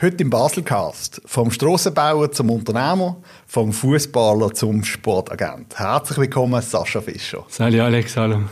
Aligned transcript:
Heute 0.00 0.22
im 0.22 0.30
Baselcast. 0.30 1.22
Vom 1.26 1.50
Strassenbauer 1.50 2.30
zum 2.30 2.50
Unternehmer, 2.50 3.16
vom 3.48 3.72
Fußballer 3.72 4.54
zum 4.54 4.84
Sportagent. 4.84 5.76
Herzlich 5.76 6.18
willkommen, 6.18 6.62
Sascha 6.62 7.00
Fischer. 7.00 7.44
Salut 7.48 7.80
Alex, 7.80 8.16
hallo. 8.16 8.42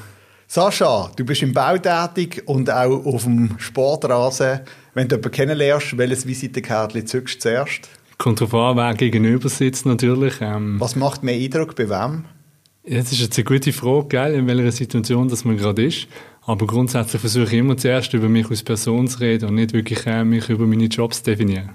Sascha, 0.48 1.08
du 1.14 1.24
bist 1.24 1.42
im 1.44 1.52
Bau 1.52 1.78
tätig 1.78 2.42
und 2.46 2.68
auch 2.68 3.06
auf 3.06 3.22
dem 3.22 3.54
Sportrasen. 3.60 4.62
Wenn 4.94 5.06
du 5.06 5.14
jemanden 5.14 5.30
kennenlernst, 5.30 5.96
welches 5.96 6.26
Visitenkärtchen 6.26 7.06
zückst 7.06 7.36
du 7.36 7.38
zuerst? 7.38 7.90
Kommt 8.18 8.40
darauf 8.40 8.54
an, 8.54 8.76
wer 8.78 8.94
gegenüber 8.94 9.48
sitzt 9.48 9.86
natürlich. 9.86 10.40
Ähm, 10.40 10.80
Was 10.80 10.96
macht 10.96 11.22
mehr 11.22 11.36
Eindruck 11.36 11.76
bei 11.76 11.88
wem? 11.88 12.24
Ja, 12.84 12.98
das 12.98 13.12
ist 13.12 13.20
jetzt 13.20 13.38
eine 13.38 13.44
gute 13.44 13.72
Frage, 13.72 14.08
gell, 14.08 14.34
in 14.34 14.48
welcher 14.48 14.72
Situation 14.72 15.28
das 15.28 15.44
man 15.44 15.56
gerade 15.56 15.84
ist. 15.84 16.08
Aber 16.46 16.66
grundsätzlich 16.66 17.20
versuche 17.20 17.46
ich 17.46 17.52
immer 17.54 17.76
zuerst 17.76 18.14
über 18.14 18.28
mich 18.28 18.48
als 18.48 18.62
Person 18.62 19.08
zu 19.08 19.18
reden 19.18 19.48
und 19.48 19.56
nicht 19.56 19.72
wirklich 19.72 20.06
äh, 20.06 20.24
mich 20.24 20.48
über 20.48 20.64
meine 20.66 20.84
Jobs 20.84 21.22
zu 21.22 21.30
definieren. 21.30 21.70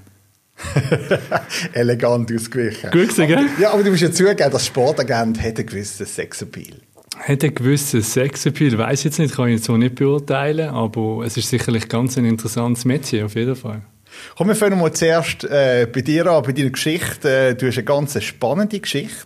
Elegant 1.74 2.32
ausgewichen. 2.34 2.90
Gut 2.92 3.10
gesehen, 3.10 3.28
gell? 3.28 3.46
Ja, 3.60 3.74
aber 3.74 3.84
du 3.84 3.90
musst 3.92 4.02
ja 4.02 4.12
zugeben, 4.12 4.50
dass 4.50 4.66
Sportagent 4.66 5.42
hat 5.42 5.58
einen 5.58 5.66
gewissen 5.66 6.06
Sexappeal. 6.06 6.78
Hat 7.18 7.44
einen 7.44 7.54
gewissen 7.54 8.02
Sexappeal, 8.02 8.78
weiß 8.78 9.00
ich 9.00 9.06
jetzt 9.06 9.20
nicht, 9.20 9.36
kann 9.36 9.48
ich 9.48 9.56
jetzt 9.56 9.66
so 9.66 9.76
nicht 9.76 9.96
beurteilen, 9.96 10.70
aber 10.70 11.24
es 11.26 11.36
ist 11.36 11.50
sicherlich 11.50 11.90
ganz 11.90 12.18
ein 12.18 12.26
interessantes 12.26 12.86
Metier, 12.86 13.26
auf 13.26 13.36
jeden 13.36 13.56
Fall. 13.56 13.82
Komm, 14.38 14.48
wir 14.48 14.56
fangen 14.56 14.80
mal 14.80 14.94
zuerst 14.94 15.44
äh, 15.44 15.88
bei 15.92 16.02
dir 16.02 16.28
an, 16.28 16.44
bei 16.44 16.52
deiner 16.52 16.70
Geschichte. 16.70 17.50
Äh, 17.50 17.56
du 17.56 17.68
hast 17.68 17.78
eine 17.78 17.86
ganz 17.86 18.24
spannende 18.24 18.80
Geschichte. 18.80 19.26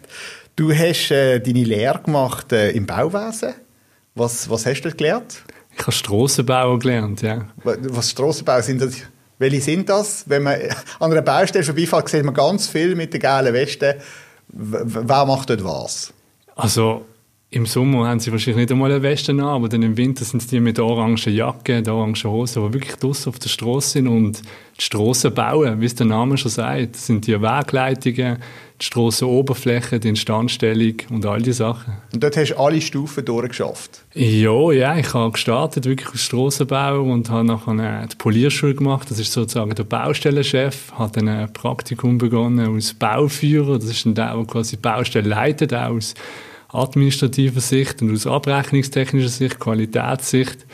Du 0.56 0.74
hast 0.74 1.12
äh, 1.12 1.40
deine 1.40 1.64
Lehre 1.64 2.02
gemacht 2.02 2.52
äh, 2.52 2.72
im 2.72 2.86
Bauwesen. 2.86 3.54
Was, 4.16 4.50
was 4.50 4.66
hast 4.66 4.82
du 4.82 4.92
gelernt? 4.92 5.44
Ich 5.74 5.82
habe 5.82 5.92
Strassenbau 5.92 6.78
gelernt, 6.78 7.22
ja. 7.22 7.48
Was 7.64 8.12
Strassenbau 8.12 8.62
sind 8.62 8.82
das? 8.82 8.96
Welche 9.38 9.60
sind 9.60 9.90
das? 9.90 10.24
Wenn 10.30 10.44
man 10.44 10.58
an 11.00 11.12
einer 11.12 11.22
Baustelle 11.22 11.66
vorbeifährt, 11.66 12.08
sieht 12.08 12.24
man 12.24 12.34
ganz 12.34 12.68
viel 12.68 12.96
mit 12.96 13.14
den 13.14 13.20
gelben 13.20 13.54
Westen. 13.54 13.96
Wer 14.48 15.26
macht 15.26 15.50
dort 15.50 15.64
was? 15.66 16.14
Also, 16.56 17.06
im 17.56 17.66
Sommer 17.66 18.10
haben 18.10 18.20
sie 18.20 18.34
wahrscheinlich 18.34 18.64
nicht 18.64 18.72
einmal 18.74 18.92
eine 18.92 19.02
Weste 19.02 19.32
an, 19.32 19.40
aber 19.40 19.70
dann 19.70 19.82
im 19.82 19.96
Winter 19.96 20.26
sind 20.26 20.42
es 20.42 20.48
die 20.48 20.60
mit 20.60 20.78
orangen 20.78 21.16
Jacken, 21.16 21.86
der 21.86 21.94
orangen 21.94 22.22
Hosen, 22.26 22.68
die 22.68 22.74
wirklich 22.74 22.96
draussen 22.98 23.30
auf 23.30 23.40
der 23.40 23.48
Straße 23.48 23.92
sind 23.92 24.08
und 24.10 24.42
die 24.78 24.84
Strassen 24.84 25.34
bauen, 25.34 25.80
wie 25.80 25.86
es 25.86 25.96
der 25.96 26.06
Name 26.06 26.38
schon 26.38 26.52
sagt. 26.52 26.96
Das 26.96 27.06
sind 27.08 27.26
die 27.26 27.42
Wegleitungen, 27.42 28.40
die 28.82 28.86
Strassenoberfläche, 28.86 30.02
die 30.02 30.10
Instandstellung 30.10 30.96
und 31.12 31.26
all 31.26 31.42
diese 31.42 31.60
Sachen. 31.60 31.94
Und 32.14 32.22
dort 32.22 32.36
hast 32.36 32.50
du 32.50 32.60
alle 32.60 32.82
Stufen 32.82 33.24
durchgeschafft? 33.24 34.04
Ja, 34.14 34.72
ja, 34.74 34.98
ich 34.98 35.14
habe 35.14 35.32
gestartet 35.32 35.86
wirklich 35.86 36.10
als 36.10 36.24
Strassenbauer 36.24 37.04
und 37.04 37.30
habe 37.30 37.48
nachher 37.48 38.06
die 38.06 38.18
Polierschule 38.18 38.76
gemacht. 38.76 39.10
Das 39.10 39.18
ist 39.18 39.32
sozusagen 39.32 39.74
der 39.74 39.86
Baustellenchef, 39.86 40.92
habe 40.92 41.14
dann 41.14 41.30
ein 41.30 41.54
Praktikum 41.54 42.18
begonnen 42.18 42.76
als 42.76 42.94
Bauführer. 42.94 43.80
Das 43.80 43.86
ist 43.86 44.06
dann 44.06 44.14
der, 44.14 44.36
der 44.36 44.44
quasi 44.44 44.76
die 44.76 44.82
Baustelle 44.82 45.30
leitet, 45.30 45.74
auch 45.74 45.92
aus 45.92 46.16
administrativer 46.76 47.62
Sicht 47.62 48.02
und 48.02 48.14
aus 48.14 48.28
abrechnungstechnischer 48.28 49.30
Sicht, 49.30 49.60
Qualitätssicht. 49.60 50.66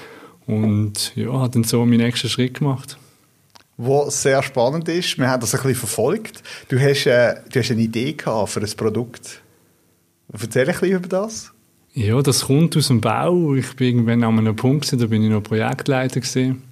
Und 0.47 1.15
ja, 1.15 1.31
habe 1.31 1.49
dann 1.49 1.63
so 1.63 1.85
meinen 1.85 2.01
nächsten 2.01 2.29
Schritt 2.29 2.59
gemacht 2.59 2.97
was 3.83 4.21
sehr 4.21 4.43
spannend 4.43 4.87
ist. 4.89 5.17
Wir 5.17 5.27
haben 5.27 5.41
das 5.41 5.53
ein 5.53 5.61
bisschen 5.61 5.75
verfolgt. 5.75 6.43
Du 6.69 6.79
hast, 6.79 7.05
äh, 7.05 7.35
du 7.51 7.59
hast 7.59 7.71
eine 7.71 7.81
Idee 7.81 8.13
gehabt 8.13 8.49
für 8.49 8.59
ein 8.59 8.69
Produkt. 8.77 9.41
Erzähl 10.31 10.67
ein 10.67 10.67
bisschen 10.67 10.97
über 10.97 11.07
das. 11.07 11.51
Ja, 11.93 12.21
das 12.21 12.45
kommt 12.45 12.77
aus 12.77 12.87
dem 12.87 13.01
Bau. 13.01 13.55
Ich 13.55 13.75
bin 13.75 13.87
irgendwann 13.87 14.23
an 14.23 14.37
einem 14.37 14.55
Punkt, 14.55 14.91
da 14.93 15.05
bin 15.07 15.23
ich 15.23 15.29
noch 15.29 15.43
Projektleiter 15.43 16.21
gewesen, 16.21 16.63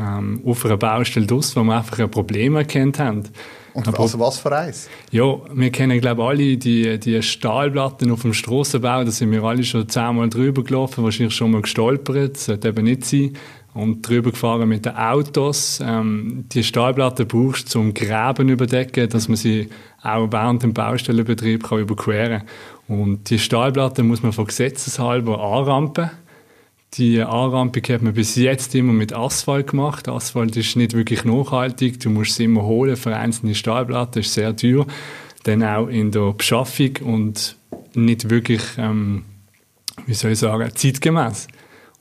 ähm, 0.00 0.40
auf 0.44 0.64
einer 0.64 0.76
Baustelle 0.76 1.26
draus, 1.26 1.54
wo 1.56 1.62
wir 1.62 1.76
einfach 1.76 1.98
ein 1.98 2.10
Problem 2.10 2.56
erkannt 2.56 2.98
haben. 2.98 3.24
Und 3.74 3.88
Aber, 3.88 4.00
also 4.00 4.20
was 4.20 4.38
für 4.38 4.56
eins? 4.56 4.88
Ja, 5.10 5.36
wir 5.52 5.70
kennen, 5.70 6.00
glaube 6.00 6.22
ich, 6.22 6.28
alle 6.28 6.56
die, 6.56 6.98
die 7.00 7.20
Stahlplatten 7.22 8.10
auf 8.12 8.22
dem 8.22 8.32
Strassenbau. 8.32 9.02
Da 9.02 9.10
sind 9.10 9.32
wir 9.32 9.42
alle 9.42 9.64
schon 9.64 9.88
zehnmal 9.88 10.28
drüber 10.28 10.62
gelaufen, 10.62 11.02
wahrscheinlich 11.02 11.34
schon 11.34 11.50
mal 11.50 11.62
gestolpert. 11.62 12.36
Das 12.36 12.44
sollte 12.44 12.68
eben 12.68 12.84
nicht 12.84 13.04
sein 13.04 13.32
und 13.74 14.08
drüber 14.08 14.30
gefahren 14.30 14.68
mit 14.68 14.86
den 14.86 14.94
Autos. 14.94 15.80
Ähm, 15.84 16.44
die 16.52 16.62
Stahlplatten 16.62 17.26
brauchst 17.26 17.66
du 17.66 17.70
zum 17.70 17.94
Gräben 17.94 18.48
überdecken, 18.48 19.08
dass 19.08 19.26
man 19.26 19.36
sie 19.36 19.68
auch 20.02 20.28
während 20.30 20.62
dem 20.62 20.72
Baustellenbetrieb 20.72 21.64
kann 21.64 21.80
überqueren 21.80 22.42
kann. 22.86 22.98
Und 23.00 23.30
die 23.30 23.38
Stahlplatten 23.40 24.06
muss 24.06 24.22
man 24.22 24.32
von 24.32 24.46
Gesetzeshalber 24.46 25.40
anrampen. 25.40 26.10
Die 26.96 27.20
Anrampe 27.20 27.80
hat 27.92 28.02
man 28.02 28.14
bis 28.14 28.36
jetzt 28.36 28.74
immer 28.74 28.92
mit 28.92 29.12
Asphalt 29.12 29.68
gemacht. 29.68 30.08
Asphalt 30.08 30.56
ist 30.56 30.76
nicht 30.76 30.92
wirklich 30.92 31.24
nachhaltig. 31.24 31.98
Du 31.98 32.08
musst 32.08 32.36
sie 32.36 32.44
immer 32.44 32.62
holen 32.62 32.96
für 32.96 33.16
einzelne 33.16 33.56
Stahlplatten. 33.56 34.20
Das 34.20 34.26
ist 34.26 34.34
sehr 34.34 34.54
teuer. 34.54 34.86
Dann 35.42 35.64
auch 35.64 35.88
in 35.88 36.12
der 36.12 36.32
Beschaffung 36.32 36.96
und 37.02 37.56
nicht 37.94 38.30
wirklich, 38.30 38.62
ähm, 38.78 39.24
wie 40.06 40.14
soll 40.14 40.32
ich 40.32 40.38
sagen, 40.38 40.70
zeitgemäß. 40.72 41.48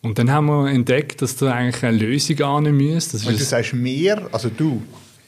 Und 0.04 0.20
dann 0.20 0.30
haben 0.30 0.46
wir 0.48 0.70
entdeckt, 0.70 1.22
dass 1.22 1.38
da 1.38 1.54
eigentlich 1.54 1.84
eine 1.84 1.98
Lösung 1.98 2.40
annehmen 2.42 2.78
müsste. 2.78 3.18
Und 3.28 3.40
du 3.40 3.44
sagst 3.44 3.74
mir, 3.74 4.28
also 4.32 4.50
du? 4.50 4.84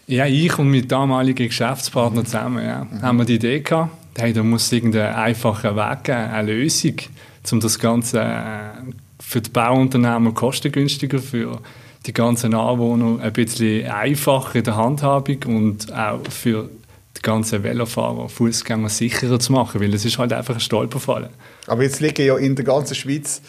Ja, 0.06 0.28
ich 0.28 0.60
und 0.60 0.70
mein 0.70 0.88
damaliger 0.88 1.46
Geschäftspartner 1.46 2.22
mhm. 2.22 2.26
zusammen, 2.26 2.64
ja, 2.64 2.84
mhm. 2.84 3.02
haben 3.02 3.18
wir 3.18 3.26
die 3.26 3.36
Idee 3.36 3.62
gehabt, 3.62 3.92
hey, 4.18 4.32
da 4.32 4.44
muss 4.44 4.72
irgendeinen 4.72 5.16
einfachen 5.16 5.76
Weg 5.76 6.04
geben, 6.04 6.18
eine 6.18 6.54
Lösung, 6.54 6.96
um 7.52 7.60
das 7.60 7.80
Ganze 7.80 8.20
äh, 8.20 8.92
für 9.28 9.42
die 9.42 9.50
Bauunternehmer 9.50 10.34
kostengünstiger, 10.34 11.20
für 11.20 11.60
die 12.06 12.14
ganzen 12.14 12.54
Anwohner 12.54 13.22
ein 13.22 13.34
bisschen 13.34 13.90
einfacher 13.90 14.56
in 14.56 14.64
der 14.64 14.76
Handhabung 14.76 15.38
und 15.48 15.92
auch 15.94 16.22
für 16.30 16.70
die 17.18 17.22
ganzen 17.22 17.64
Velofahrer, 17.64 18.30
Fußgänger 18.30 18.90
sicherer 18.90 19.40
zu 19.40 19.52
machen, 19.52 19.82
weil 19.82 19.94
es 19.94 20.06
ist 20.06 20.20
halt 20.20 20.32
einfach 20.32 20.54
ein 20.54 20.60
Stolperfall. 20.60 21.32
Aber 21.66 21.84
jetzt 21.84 22.02
liegen 22.02 22.26
ja 22.26 22.38
in 22.38 22.56
der 22.56 22.66
ganzen 22.66 22.94
Schweiz 22.94 23.42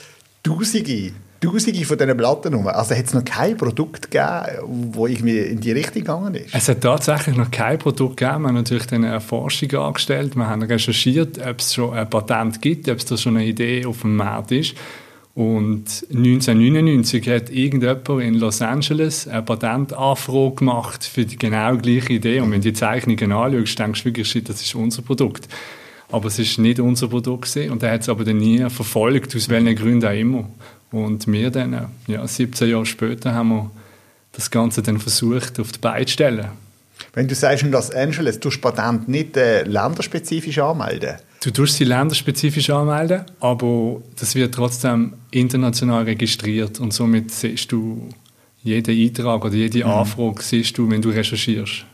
Tausende, 0.42 1.12
Tausende 1.40 1.84
von 1.84 1.98
diesen 1.98 2.16
Platten 2.16 2.54
rum. 2.54 2.68
Also 2.68 2.94
hat 2.94 3.04
es 3.04 3.12
noch 3.12 3.24
kein 3.24 3.56
Produkt 3.56 4.10
gegeben, 4.10 4.92
das 4.92 5.10
irgendwie 5.10 5.38
in 5.40 5.60
die 5.60 5.72
Richtung 5.72 6.02
gegangen 6.02 6.34
ist? 6.36 6.54
Es 6.54 6.68
hat 6.68 6.80
tatsächlich 6.80 7.36
noch 7.36 7.50
kein 7.50 7.78
Produkt 7.78 8.16
gegeben. 8.16 8.42
Wir 8.42 8.48
haben 8.48 8.54
natürlich 8.54 8.90
eine 8.92 9.20
Forschung 9.20 9.74
angestellt. 9.74 10.36
Wir 10.36 10.46
haben 10.46 10.62
recherchiert, 10.62 11.38
ob 11.44 11.58
es 11.58 11.74
schon 11.74 11.92
ein 11.92 12.08
Patent 12.08 12.62
gibt, 12.62 12.88
ob 12.88 12.98
es 12.98 13.04
da 13.04 13.16
schon 13.16 13.36
eine 13.36 13.44
Idee 13.44 13.84
auf 13.84 14.02
dem 14.02 14.16
Markt 14.16 14.52
ist. 14.52 14.74
Und 15.36 16.06
1999 16.08 17.28
hat 17.28 17.50
irgendjemand 17.50 18.22
in 18.22 18.36
Los 18.36 18.62
Angeles 18.62 19.28
eine 19.28 19.42
Patentanfrage 19.42 20.54
gemacht 20.54 21.04
für 21.04 21.26
die 21.26 21.36
genau 21.36 21.76
gleiche 21.76 22.14
Idee. 22.14 22.40
Und 22.40 22.52
wenn 22.52 22.62
du 22.62 22.70
die 22.70 22.72
Zeichnungen 22.72 23.32
anschaust, 23.32 23.78
denkst 23.78 24.02
du 24.02 24.04
wirklich, 24.06 24.44
das 24.44 24.62
ist 24.62 24.74
unser 24.74 25.02
Produkt. 25.02 25.46
Aber 26.10 26.28
es 26.28 26.38
ist 26.38 26.58
nicht 26.58 26.80
unser 26.80 27.08
Produkt 27.08 27.52
gewesen. 27.52 27.70
und 27.70 27.82
er 27.82 27.92
hat 27.92 28.00
es 28.00 28.08
aber 28.08 28.24
dann 28.24 28.38
nie 28.38 28.66
verfolgt, 28.70 29.36
aus 29.36 29.50
welchen 29.50 29.76
Gründen 29.76 30.06
auch 30.06 30.18
immer. 30.18 30.48
Und 30.90 31.30
wir 31.30 31.50
dann, 31.50 31.90
ja, 32.06 32.26
17 32.26 32.70
Jahre 32.70 32.86
später, 32.86 33.34
haben 33.34 33.50
wir 33.50 33.70
das 34.32 34.50
Ganze 34.50 34.82
dann 34.82 34.98
versucht, 34.98 35.60
auf 35.60 35.70
die 35.70 35.78
Beine 35.80 36.06
zu 36.06 36.14
stellen. 36.14 36.46
Wenn 37.12 37.28
du 37.28 37.34
sagst 37.34 37.62
in 37.62 37.72
Los 37.72 37.90
Angeles, 37.90 38.40
du 38.40 38.48
Patent 38.48 39.06
nicht 39.06 39.36
äh, 39.36 39.64
länderspezifisch 39.64 40.60
anmelden? 40.60 41.16
Du 41.46 41.52
tust 41.52 41.76
sie 41.76 41.84
länderspezifisch 41.84 42.70
anmelden, 42.70 43.22
aber 43.38 44.02
das 44.18 44.34
wird 44.34 44.52
trotzdem 44.52 45.12
international 45.30 46.02
registriert 46.02 46.80
und 46.80 46.92
somit 46.92 47.30
siehst 47.30 47.70
du 47.70 48.08
jeden 48.64 49.00
Eintrag 49.00 49.44
oder 49.44 49.54
jede 49.54 49.84
mhm. 49.84 49.90
Anfrage 49.92 50.42
siehst 50.42 50.76
du, 50.76 50.90
wenn 50.90 51.00
du 51.00 51.10
recherchierst. 51.10 51.86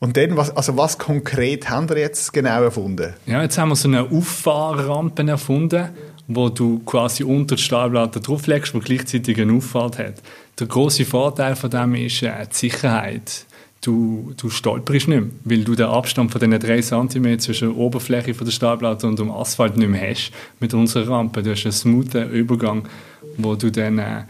Und 0.00 0.16
dann, 0.16 0.36
was, 0.36 0.50
also 0.50 0.76
was 0.76 0.98
konkret 0.98 1.70
haben 1.70 1.88
wir 1.88 1.96
jetzt 1.98 2.32
genau 2.32 2.64
erfunden? 2.64 3.14
Ja, 3.24 3.40
jetzt 3.40 3.56
haben 3.56 3.68
wir 3.68 3.76
so 3.76 3.86
eine 3.86 4.02
Auffahrrampe 4.02 5.24
erfunden, 5.28 5.90
wo 6.26 6.48
du 6.48 6.80
quasi 6.80 7.22
unter 7.22 7.54
die 7.54 7.62
Stahlplatte 7.62 8.18
drauflegst, 8.18 8.74
wo 8.74 8.80
gleichzeitig 8.80 9.40
eine 9.40 9.52
Auffahrt 9.52 10.00
hat. 10.00 10.14
Der 10.58 10.66
große 10.66 11.04
Vorteil 11.04 11.54
von 11.54 11.70
dem 11.70 11.94
ist 11.94 12.20
äh, 12.24 12.32
die 12.50 12.56
Sicherheit. 12.68 13.46
Du, 13.84 14.32
du 14.38 14.48
stolperst 14.48 15.08
nicht 15.08 15.20
mehr, 15.20 15.30
weil 15.44 15.62
du 15.62 15.74
den 15.74 15.86
Abstand 15.86 16.32
von 16.32 16.40
diesen 16.40 16.58
3 16.58 16.80
cm 16.80 17.38
zwischen 17.38 17.68
der 17.68 17.76
Oberfläche 17.76 18.32
von 18.32 18.46
der 18.46 18.52
Stahlplatte 18.52 19.06
und 19.06 19.18
dem 19.18 19.30
Asphalt 19.30 19.76
nicht 19.76 19.90
mehr 19.90 20.10
hast 20.10 20.32
mit 20.58 20.72
unserer 20.72 21.08
Rampe. 21.10 21.42
Du 21.42 21.50
hast 21.50 21.66
einen 21.66 21.72
smoothen 21.72 22.30
Übergang, 22.30 22.88
wo 23.36 23.56
du 23.56 23.70
dann 23.70 23.98
äh, 23.98 24.22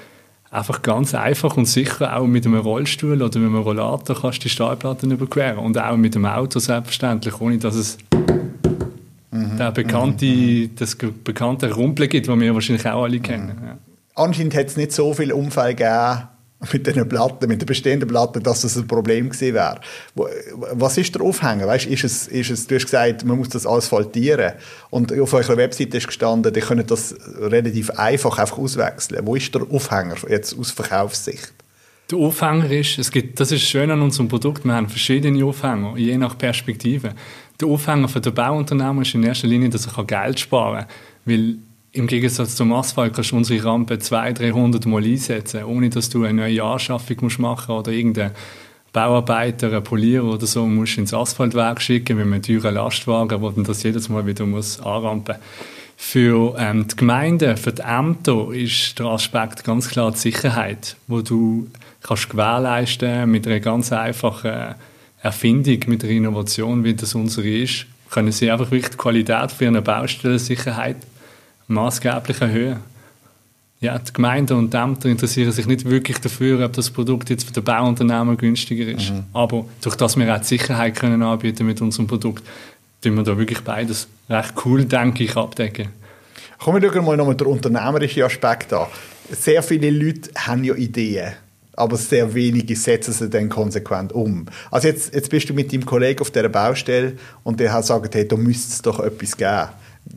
einfach 0.51 0.83
ganz 0.83 1.15
einfach 1.15 1.56
und 1.56 1.67
sicher 1.67 2.17
auch 2.17 2.27
mit 2.27 2.47
einem 2.47 2.59
Rollstuhl 2.59 3.23
oder 3.23 3.39
mit 3.39 3.49
einem 3.49 3.62
Rollator 3.62 4.21
kannst 4.21 4.43
die 4.43 4.49
Stahlplatten 4.49 5.12
überqueren 5.12 5.59
und 5.59 5.79
auch 5.79 5.97
mit 5.97 6.17
dem 6.17 6.27
Auto 6.27 6.59
selbstverständlich, 6.59 7.41
ohne 7.41 7.59
dass 7.59 7.77
es 7.77 7.99
mhm. 9.31 9.56
der 9.56 9.71
bekannte, 9.71 10.27
mhm. 10.27 10.71
das 10.75 10.97
bekannte 10.97 11.73
Rumpeln 11.73 12.09
gibt, 12.09 12.27
das 12.27 12.41
wir 12.41 12.55
wahrscheinlich 12.55 12.89
auch 12.89 13.05
alle 13.05 13.21
kennen. 13.21 13.56
Mhm. 13.56 13.67
Ja. 13.67 13.79
Anscheinend 14.17 14.56
hat 14.56 14.67
es 14.67 14.77
nicht 14.77 14.91
so 14.91 15.15
viel 15.15 15.33
Unfall 15.33 15.77
gegeben 15.77 16.29
mit 16.73 16.87
den 16.87 17.09
Platten, 17.09 17.49
mit 17.49 17.61
den 17.61 17.67
bestehenden 17.67 18.09
Platten, 18.09 18.43
dass 18.43 18.63
das 18.63 18.77
ein 18.77 18.87
Problem 18.87 19.31
gewesen 19.31 19.55
wäre. 19.55 19.81
Was 20.73 20.99
ist 20.99 21.15
der 21.15 21.23
Aufhänger? 21.23 21.67
Weißt, 21.67 21.87
ist 21.87 22.05
es, 22.05 22.29
ist 22.29 22.51
es, 22.51 22.67
du 22.67 22.75
hast 22.75 22.85
gesagt, 22.85 23.25
man 23.25 23.39
muss 23.39 23.49
das 23.49 23.67
asphaltieren. 23.67 24.53
Und 24.91 25.19
auf 25.19 25.33
eurer 25.33 25.57
Webseite 25.57 25.97
ist 25.97 26.07
gestanden, 26.07 26.55
ihr 26.55 26.63
könnt 26.63 26.91
das 26.91 27.15
relativ 27.39 27.91
einfach 27.91 28.39
einfach 28.39 28.59
auswechseln. 28.59 29.27
Wo 29.27 29.35
ist 29.35 29.55
der 29.55 29.63
Aufhänger 29.71 30.17
jetzt 30.29 30.59
aus 30.59 30.71
Verkaufssicht? 30.71 31.53
Der 32.11 32.19
Aufhänger 32.19 32.71
ist, 32.71 32.99
es 32.99 33.11
gibt, 33.11 33.41
das 33.41 33.51
ist 33.51 33.63
schön 33.63 33.91
an 33.91 34.03
unserem 34.03 34.29
Produkt, 34.29 34.65
wir 34.65 34.75
haben 34.75 34.89
verschiedene 34.89 35.43
Aufhänger, 35.45 35.97
je 35.97 36.19
nach 36.19 36.37
Perspektive. 36.37 37.15
Der 37.61 37.69
Aufhänger 37.69 38.09
für 38.09 38.21
den 38.21 38.35
Bauunternehmer 38.35 39.03
ist 39.03 39.15
in 39.15 39.23
erster 39.23 39.47
Linie, 39.47 39.71
dass 39.71 39.87
er 39.87 40.05
Geld 40.05 40.39
sparen 40.39 40.81
kann. 40.81 40.89
Weil 41.25 41.57
im 41.94 42.08
Gegensatz 42.08 42.56
zum 42.56 42.73
Asphalt 42.73 43.14
kannst 43.14 43.31
du 43.31 43.37
unsere 43.37 43.64
Rampe 43.64 44.00
200, 44.00 44.41
300 44.41 44.87
Mal 44.87 45.05
einsetzen, 45.05 45.62
ohne 45.62 45.91
dass 45.91 46.11
du 46.11 46.25
eine 46.25 46.43
neue 46.43 46.62
Anschaffung 46.62 47.17
musst 47.20 47.38
machen 47.38 47.73
oder 47.73 47.93
irgendeinen 47.93 48.32
Bauarbeiter, 48.93 49.69
einen 49.69 49.85
Polierer 49.85 50.25
oder 50.25 50.46
so 50.46 50.67
musst 50.67 50.99
ins 50.99 51.14
Asphaltwerk 51.14 51.81
schicken 51.81 52.17
mit 52.17 52.26
einem 52.26 52.43
teuren 52.43 52.75
Lastwagen, 52.75 53.41
wo 53.41 53.50
dann 53.50 53.62
das 53.62 53.85
jedes 53.85 54.08
Mal 54.08 54.26
wieder 54.26 54.44
muss 54.44 54.81
anrampen 54.81 55.37
Für 55.96 56.56
ähm, 56.58 56.88
die 56.88 56.96
Gemeinden, 56.96 57.56
für 57.56 57.73
die 57.73 57.82
Ämter 57.82 58.52
ist 58.52 58.99
der 58.99 59.06
Aspekt 59.06 59.62
ganz 59.62 59.88
klar 59.88 60.11
die 60.11 60.19
Sicherheit, 60.19 60.96
wo 61.06 61.23
du 61.23 61.69
kannst 62.02 62.29
gewährleisten 62.29 63.31
mit 63.31 63.46
einer 63.46 63.61
ganz 63.61 63.93
einfachen 63.93 64.75
Erfindung, 65.23 65.79
mit 65.87 66.02
einer 66.02 66.12
Innovation, 66.12 66.82
wie 66.82 66.94
das 66.94 67.14
unsere 67.14 67.49
ist, 67.49 67.87
können 68.11 68.32
sie 68.32 68.50
einfach 68.50 68.73
wirklich 68.73 68.91
die 68.91 68.96
Qualität 68.96 69.52
für 69.52 69.69
eine 69.69 69.81
Baustellensicherheit 69.81 70.96
maßgeblich 71.69 72.41
erhöhen 72.41 72.81
ja, 73.85 73.99
die 73.99 74.13
Gemeinden 74.15 74.57
und 74.57 74.73
die 74.73 74.79
Ämter 74.79 75.11
interessieren 75.11 75.53
sich 75.53 75.67
nicht 75.67 75.85
wirklich 75.85 76.19
dafür, 76.19 76.65
ob 76.65 76.73
das 76.73 76.91
Produkt 76.91 77.29
jetzt 77.29 77.45
für 77.45 77.53
den 77.53 77.65
Bauunternehmer 77.65 78.35
günstiger 78.35 78.87
ist. 78.87 79.11
Mhm. 79.11 79.25
Aber 79.35 79.67
durch 79.83 79.95
das 79.97 80.17
wir 80.17 80.35
auch 80.35 80.41
die 80.41 80.47
Sicherheit 80.47 80.95
können 80.97 81.23
anbieten 81.23 81.67
mit 81.67 81.83
unserem 81.83 82.07
Produkt, 82.07 82.43
tun 83.03 83.15
wir 83.15 83.23
da 83.23 83.37
wirklich 83.37 83.61
beides 83.61 84.09
recht 84.31 84.55
cool, 84.65 84.87
denke 84.87 85.25
ich, 85.25 85.37
abdecken. 85.37 85.89
Kommen 86.59 86.81
wir 86.81 87.03
mal 87.03 87.17
noch 87.19 87.29
mit 87.29 87.41
den 87.41 87.47
unternehmerischen 87.47 88.23
Aspekt 88.23 88.73
an. 88.73 88.87
Sehr 89.31 89.63
viele 89.63 89.91
Leute 89.91 90.31
haben 90.35 90.65
ja 90.65 90.75
Ideen, 90.75 91.35
aber 91.75 91.99
sehr 91.99 92.33
wenige 92.33 92.77
setzen 92.77 93.13
sie 93.13 93.29
dann 93.29 93.51
konsequent 93.51 94.13
um. 94.13 94.47
Also 94.71 94.89
jetzt, 94.89 95.15
jetzt 95.15 95.29
bist 95.29 95.51
du 95.51 95.53
mit 95.53 95.71
deinem 95.71 95.85
Kollegen 95.85 96.21
auf 96.21 96.31
dieser 96.31 96.49
Baustelle 96.49 97.19
und 97.43 97.61
der 97.61 97.71
hat 97.71 97.83
gesagt, 97.83 98.15
hey, 98.15 98.27
da 98.27 98.37
müsste 98.37 98.73
es 98.73 98.81
doch 98.81 99.01
etwas 99.01 99.37
geben. 99.37 99.69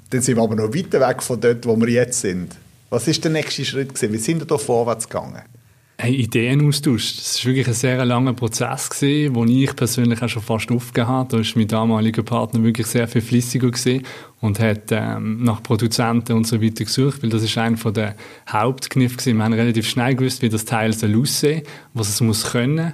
Dann 0.09 0.21
sind 0.21 0.35
wir 0.35 0.43
aber 0.43 0.55
noch 0.55 0.73
weiter 0.73 0.99
weg 0.99 1.21
von 1.23 1.39
dort, 1.39 1.65
wo 1.65 1.79
wir 1.79 1.89
jetzt 1.89 2.21
sind. 2.21 2.55
Was 2.89 3.07
ist 3.07 3.23
der 3.23 3.31
nächste 3.31 3.65
Schritt 3.65 3.93
gewesen? 3.93 4.13
Wie 4.13 4.17
sind 4.17 4.39
wir 4.39 4.47
da 4.47 4.57
vorwärts 4.57 5.09
gegangen? 5.09 5.41
Ein 5.99 6.13
Ideenaustausch. 6.13 7.15
Das 7.17 7.43
war 7.43 7.49
wirklich 7.49 7.67
ein 7.67 7.73
sehr 7.73 8.05
langer 8.05 8.33
Prozess, 8.33 8.87
gewesen, 8.87 9.33
wo 9.33 9.45
ich 9.45 9.75
persönlich 9.75 10.21
auch 10.21 10.29
schon 10.29 10.43
fast 10.43 10.71
aufgehört 10.71 11.09
habe. 11.09 11.29
Da 11.29 11.37
war 11.37 11.53
mein 11.55 11.67
damaliger 11.67 12.21
Partner 12.21 12.63
wirklich 12.63 12.85
sehr 12.85 13.07
viel 13.07 13.21
fleissiger 13.21 13.71
gewesen 13.71 14.03
und 14.39 14.59
hat 14.59 14.91
ähm, 14.91 15.43
nach 15.43 15.63
Produzenten 15.63 16.33
und 16.33 16.45
so 16.45 16.61
weiter 16.61 16.85
gesucht, 16.85 17.23
weil 17.23 17.31
das 17.31 17.41
ist 17.41 17.57
einer 17.57 17.77
der 17.91 18.15
Hauptkniffe 18.47 19.17
gewesen. 19.17 19.37
Wir 19.37 19.43
haben 19.43 19.53
relativ 19.53 19.89
schnell 19.89 20.13
gewusst, 20.13 20.43
wie 20.43 20.49
das 20.49 20.65
Teil 20.65 20.93
soll 20.93 21.19
aussehen, 21.19 21.63
was 21.95 22.09
es 22.09 22.21
muss 22.21 22.51
können, 22.51 22.93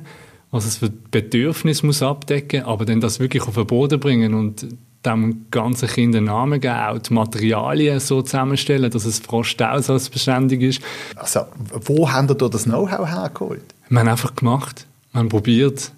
was 0.52 0.66
es 0.66 0.78
für 0.78 0.90
Bedürfnisse 0.90 1.86
muss 1.86 2.02
abdecken, 2.02 2.64
aber 2.64 2.86
dann 2.86 3.02
das 3.02 3.20
wirklich 3.20 3.44
auf 3.44 3.56
den 3.56 3.68
Boden 3.68 4.00
bringen 4.00 4.34
und 4.34 4.66
dem 5.06 5.46
ganzen 5.52 5.88
Kind 5.88 6.16
einen 6.16 6.26
Namen 6.26 6.60
geben, 6.60 6.76
auch 6.76 7.00
die 7.00 7.14
Materialien 7.14 8.00
so 8.00 8.22
zusammenstellen, 8.22 8.90
dass 8.90 9.06
es 9.06 9.20
frostausatzbeständig 9.20 10.62
ist. 10.62 10.82
Also, 11.16 11.42
wo 11.86 12.12
haben 12.12 12.30
ihr 12.30 12.36
da 12.36 12.50
das 12.50 12.64
Know-how 12.64 13.08
hergeholt? 13.08 13.64
Wir 13.90 14.00
haben 14.00 14.08
einfach 14.08 14.36
gemacht, 14.36 14.88
wir 15.12 15.20
haben 15.20 15.30
probiert. 15.30 15.92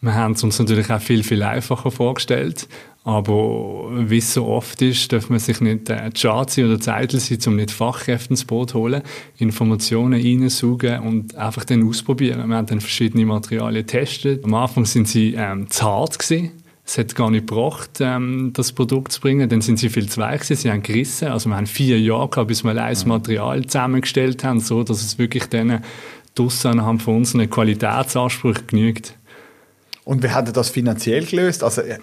Wir 0.00 0.14
haben 0.14 0.34
es 0.34 0.44
uns 0.44 0.58
natürlich 0.58 0.90
auch 0.92 1.00
viel, 1.00 1.24
viel 1.24 1.42
einfacher 1.42 1.90
vorgestellt. 1.90 2.68
Aber 3.08 3.88
wie 3.90 4.18
es 4.18 4.34
so 4.34 4.46
oft 4.46 4.82
ist, 4.82 5.10
darf 5.12 5.30
man 5.30 5.38
sich 5.38 5.60
nicht 5.60 5.88
äh, 5.88 6.10
schade 6.14 6.66
oder 6.66 6.78
Zeitel 6.78 7.18
sein, 7.18 7.38
um 7.46 7.56
nicht 7.56 7.70
Fachkräfte 7.70 8.30
ins 8.30 8.44
Boot 8.44 8.70
zu 8.70 8.78
holen, 8.78 9.02
Informationen 9.38 10.20
reinsaugen 10.20 11.00
und 11.00 11.34
einfach 11.34 11.64
dann 11.64 11.88
ausprobieren. 11.88 12.48
Wir 12.48 12.56
haben 12.56 12.66
dann 12.66 12.80
verschiedene 12.80 13.24
Materialien 13.24 13.86
getestet. 13.86 14.44
Am 14.44 14.52
Anfang 14.52 14.84
sind 14.84 15.08
sie 15.08 15.34
ähm, 15.34 15.70
zart 15.70 16.18
gewesen 16.18 16.50
es 16.88 16.96
hat 16.96 17.14
gar 17.14 17.30
nicht 17.30 17.46
gebracht, 17.46 17.98
ähm, 18.00 18.52
das 18.54 18.72
Produkt 18.72 19.12
zu 19.12 19.20
bringen. 19.20 19.46
Dann 19.46 19.60
sind 19.60 19.78
sie 19.78 19.90
viel 19.90 20.08
zu 20.08 20.20
weich 20.22 20.44
sie 20.44 20.70
haben 20.70 20.82
gerissen. 20.82 21.28
Also 21.28 21.50
wir 21.50 21.56
haben 21.56 21.66
vier 21.66 22.00
Jahre 22.00 22.30
gehabt, 22.30 22.48
bis 22.48 22.64
wir 22.64 22.70
ein 22.70 22.96
mhm. 22.96 23.08
Material 23.08 23.66
zusammengestellt 23.66 24.42
haben, 24.42 24.60
so 24.60 24.82
dass 24.82 25.02
es 25.02 25.18
wirklich 25.18 25.46
dann 25.46 25.82
draussen 26.34 26.72
anhand 26.72 27.02
von 27.02 27.16
unseren 27.16 27.50
Qualitätsansprüchen 27.50 28.68
genügt. 28.68 29.18
Und 30.08 30.22
wie 30.22 30.30
hat 30.30 30.46
er 30.46 30.54
das 30.54 30.70
finanziell 30.70 31.26
gelöst? 31.26 31.62
Also 31.62 31.82
äh, 31.82 31.98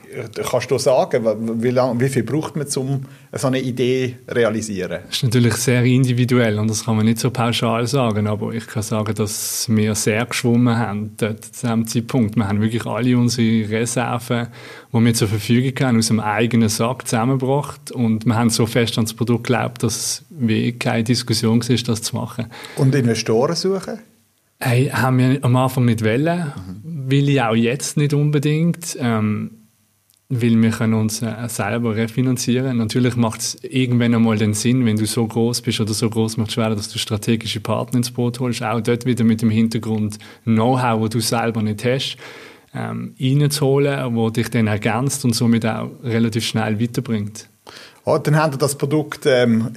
kannst 0.47 0.69
du 0.69 0.77
sagen, 0.77 1.25
wie, 1.59 1.71
lang, 1.71 1.99
wie 1.99 2.07
viel 2.07 2.21
braucht 2.21 2.55
man, 2.55 2.67
um 2.75 3.01
so 3.33 3.47
eine 3.47 3.59
Idee 3.59 4.15
zu 4.27 4.35
realisieren? 4.35 4.99
Das 5.07 5.15
ist 5.15 5.23
natürlich 5.23 5.55
sehr 5.55 5.83
individuell 5.83 6.59
und 6.59 6.69
das 6.69 6.85
kann 6.85 6.97
man 6.97 7.05
nicht 7.05 7.17
so 7.17 7.31
pauschal 7.31 7.87
sagen, 7.87 8.27
aber 8.27 8.53
ich 8.53 8.67
kann 8.67 8.83
sagen, 8.83 9.15
dass 9.15 9.67
wir 9.69 9.95
sehr 9.95 10.23
geschwommen 10.27 10.77
haben 10.77 11.17
zu 11.17 11.33
diesem 11.33 11.87
Zeitpunkt. 11.87 12.35
Wir 12.35 12.47
haben 12.47 12.61
wirklich 12.61 12.85
alle 12.85 13.17
unsere 13.17 13.71
Reserven, 13.71 14.49
die 14.93 14.99
wir 15.03 15.13
zur 15.15 15.27
Verfügung 15.27 15.73
haben, 15.87 15.97
aus 15.97 16.07
dem 16.09 16.19
eigenen 16.19 16.69
Sack 16.69 17.07
zusammengebracht 17.07 17.89
und 17.89 18.27
wir 18.27 18.35
haben 18.35 18.51
so 18.51 18.67
fest 18.67 18.99
an 18.99 19.05
das 19.05 19.15
Produkt 19.15 19.47
geglaubt, 19.47 19.81
dass 19.81 20.21
es 20.47 20.77
keine 20.77 21.03
Diskussion 21.03 21.59
war, 21.59 21.75
das 21.75 22.01
zu 22.03 22.15
machen. 22.15 22.51
Und 22.75 22.93
Investoren 22.93 23.55
suchen? 23.55 23.97
Hey, 24.59 24.87
haben 24.87 25.17
wir 25.17 25.43
am 25.43 25.55
Anfang 25.57 25.85
nicht 25.85 26.03
wollen, 26.03 26.53
mhm. 26.83 27.09
will 27.11 27.27
ich 27.29 27.41
auch 27.41 27.55
jetzt 27.55 27.97
nicht 27.97 28.13
unbedingt, 28.13 28.97
ähm, 28.99 29.51
weil 30.29 30.61
wir 30.61 30.69
können 30.71 30.93
uns 30.93 31.21
äh, 31.21 31.33
selber 31.47 31.95
refinanzieren. 31.95 32.77
Natürlich 32.77 33.17
macht 33.17 33.41
es 33.41 33.63
irgendwann 33.63 34.15
einmal 34.15 34.37
den 34.37 34.53
Sinn, 34.53 34.85
wenn 34.85 34.95
du 34.95 35.05
so 35.05 35.27
groß 35.27 35.61
bist 35.61 35.81
oder 35.81 35.93
so 35.93 36.09
groß 36.09 36.37
möchtest 36.37 36.57
werden, 36.57 36.77
dass 36.77 36.89
du 36.89 36.97
strategische 36.97 37.59
Partner 37.59 37.97
ins 37.97 38.11
Boot 38.11 38.39
holst, 38.39 38.63
auch 38.63 38.79
dort 38.79 39.05
wieder 39.05 39.25
mit 39.25 39.41
dem 39.41 39.49
Hintergrund 39.49 40.19
Know-how, 40.45 41.01
wo 41.01 41.07
du 41.09 41.19
selber 41.19 41.61
nicht 41.61 41.83
hast, 41.83 42.17
ähm, 42.73 43.13
reinzuholen, 43.19 44.15
wo 44.15 44.29
dich 44.29 44.49
dann 44.49 44.67
ergänzt 44.67 45.25
und 45.25 45.33
somit 45.33 45.65
auch 45.65 45.91
relativ 46.01 46.45
schnell 46.45 46.79
weiterbringt. 46.79 47.49
Oh, 48.07 48.19
dann 48.19 48.35
haben 48.35 48.53
wir 48.53 48.59
das 48.59 48.75
Produkt 48.75 49.25
ähm, 49.25 49.71